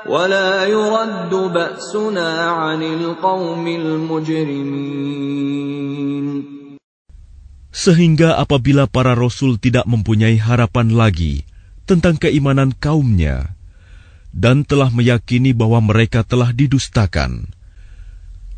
[0.07, 4.61] ولا يرد بأسنا عن القوم المجرمين.
[7.81, 11.49] Sehingga apabila para rasul tidak mempunyai harapan lagi
[11.89, 13.57] tentang keimanan kaumnya
[14.37, 17.49] dan telah meyakini bahwa mereka telah didustakan,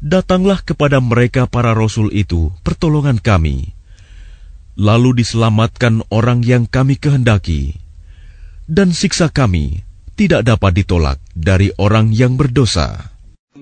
[0.03, 3.79] datanglah kepada mereka para rasul itu pertolongan kami.
[4.75, 7.79] Lalu diselamatkan orang yang kami kehendaki,
[8.67, 9.87] dan siksa kami
[10.19, 13.12] tidak dapat ditolak dari orang yang berdosa.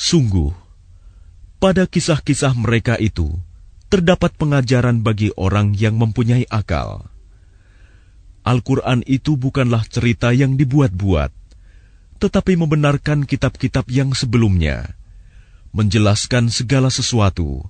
[0.00, 0.48] Sungguh,
[1.60, 3.36] pada kisah-kisah mereka itu
[3.92, 7.04] terdapat pengajaran bagi orang yang mempunyai akal.
[8.40, 11.28] Al-Quran itu bukanlah cerita yang dibuat-buat,
[12.16, 14.96] tetapi membenarkan kitab-kitab yang sebelumnya,
[15.76, 17.68] menjelaskan segala sesuatu,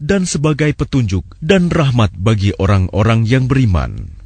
[0.00, 4.23] dan sebagai petunjuk dan rahmat bagi orang-orang yang beriman.